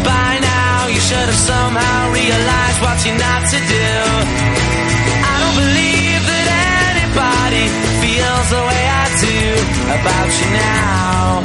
[0.04, 3.92] By now, you should have somehow realized what you're not to do.
[5.32, 6.48] I don't believe that
[6.92, 7.66] anybody
[8.04, 9.40] feels the way I do
[9.96, 11.44] about you now.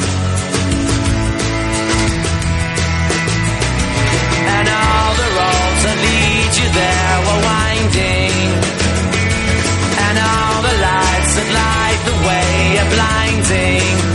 [4.55, 8.35] And all the roads that lead you there were winding.
[10.05, 14.10] And all the lights that light the way are blinding.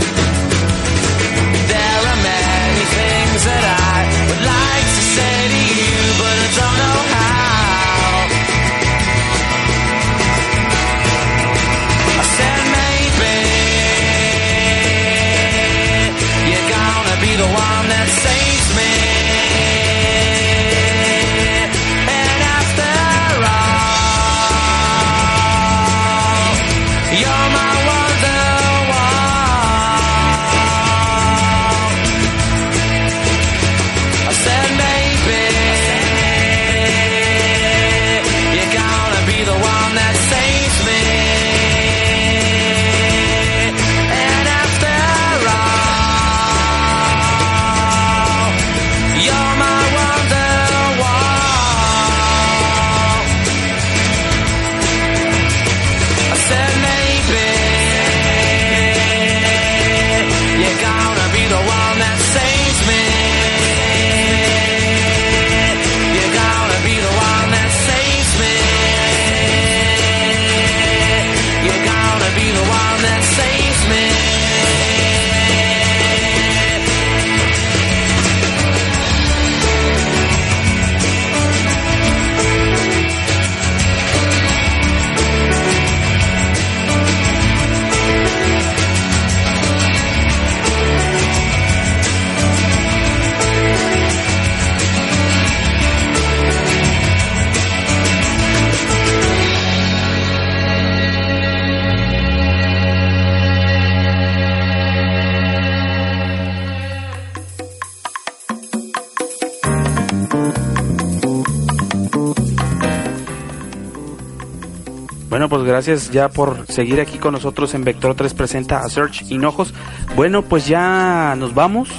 [115.76, 119.74] Gracias ya por seguir aquí con nosotros en Vector 3 presenta a Search Hinojos.
[120.14, 121.90] Bueno, pues ya nos vamos.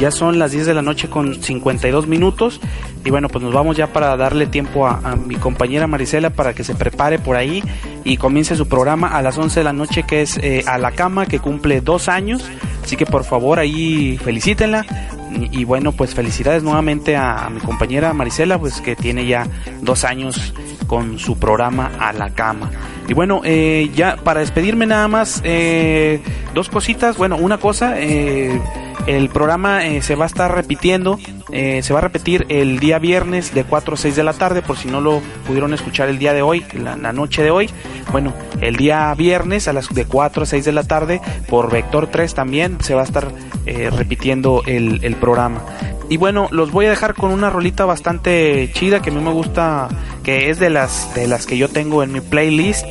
[0.00, 2.58] Ya son las 10 de la noche con 52 minutos.
[3.04, 6.64] Y bueno, pues nos vamos ya para darle tiempo a, mi compañera Marisela para que
[6.64, 7.62] se prepare por ahí
[8.02, 10.92] y comience su programa a las 11 de la noche que es eh, A la
[10.92, 12.42] Cama, que cumple dos años.
[12.82, 14.86] Así que por favor ahí felicítenla.
[15.32, 19.46] Y, y bueno, pues felicidades nuevamente a, a mi compañera Marisela, pues que tiene ya
[19.82, 20.54] dos años
[20.86, 22.70] con su programa A la Cama.
[23.08, 26.20] Y bueno, eh, ya para despedirme nada más, eh,
[26.52, 27.16] dos cositas.
[27.16, 28.60] Bueno, una cosa, eh,
[29.06, 31.18] el programa eh, se va a estar repitiendo,
[31.50, 34.60] eh, se va a repetir el día viernes de 4 a 6 de la tarde,
[34.60, 37.70] por si no lo pudieron escuchar el día de hoy, la, la noche de hoy.
[38.12, 42.08] Bueno, el día viernes a las de 4 a 6 de la tarde por Vector
[42.08, 43.32] 3 también se va a estar
[43.64, 45.62] repitiendo el, el programa.
[46.08, 49.32] Y bueno, los voy a dejar con una rolita bastante chida que a mí me
[49.32, 49.88] gusta,
[50.22, 52.86] que es de las de las que yo tengo en mi playlist.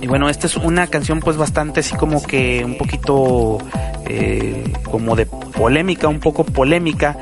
[0.00, 3.58] Y bueno, esta es una canción pues bastante así como que un poquito
[4.06, 7.18] eh, como de polémica, un poco polémica.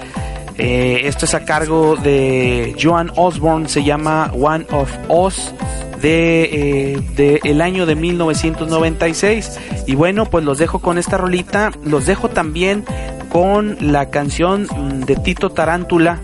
[0.58, 5.54] Eh, esto es a cargo de Joan Osborne, se llama One of Us
[6.02, 11.70] de, eh, de el año de 1996 y bueno pues los dejo con esta rolita
[11.84, 12.84] los dejo también
[13.32, 14.68] con la canción
[15.06, 16.20] de Tito Tarántula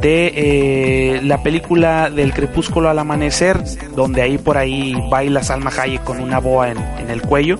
[0.00, 3.62] de eh, la película del crepúsculo al amanecer,
[3.96, 6.78] donde ahí por ahí baila Salma Hayek con una boa en,
[7.10, 7.58] el cuello.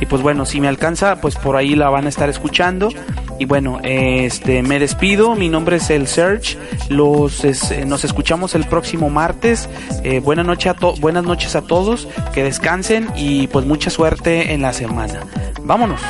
[0.00, 2.90] Y pues bueno, si me alcanza, pues por ahí la van a estar escuchando.
[3.38, 5.34] Y bueno, este me despido.
[5.34, 6.56] Mi nombre es el Search.
[6.88, 9.68] Los eh, nos escuchamos el próximo martes.
[10.04, 12.08] Eh, buena noche a to- buenas noches a todos.
[12.32, 15.20] Que descansen y pues mucha suerte en la semana.
[15.62, 16.00] Vámonos.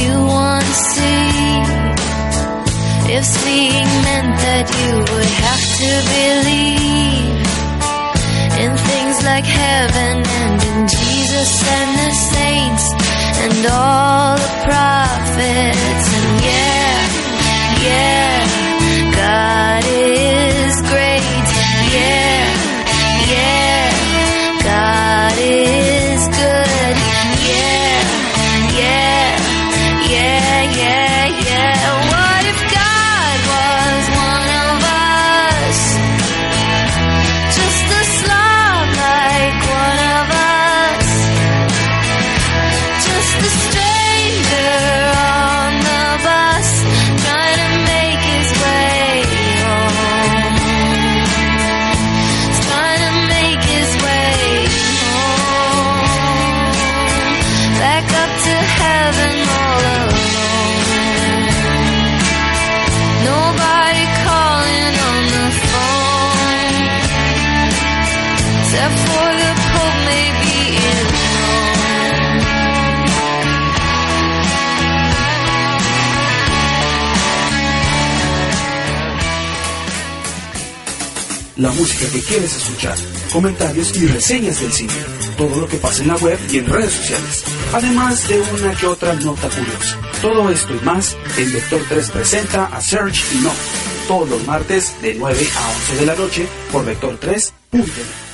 [0.00, 1.22] You want to see?
[3.14, 7.46] If seeing meant that you would have to believe
[8.62, 12.86] in things like heaven and in Jesus and the saints
[13.44, 16.98] and all the prophets and yeah,
[17.86, 18.36] yeah,
[19.16, 20.31] God is
[81.72, 82.96] música que quieres escuchar,
[83.32, 84.92] comentarios y reseñas del cine,
[85.36, 88.86] todo lo que pasa en la web y en redes sociales, además de una que
[88.86, 89.98] otra nota curiosa.
[90.20, 93.52] Todo esto y más en Vector 3 presenta a Search y No,
[94.08, 98.31] todos los martes de 9 a 11 de la noche por Vector 3.net.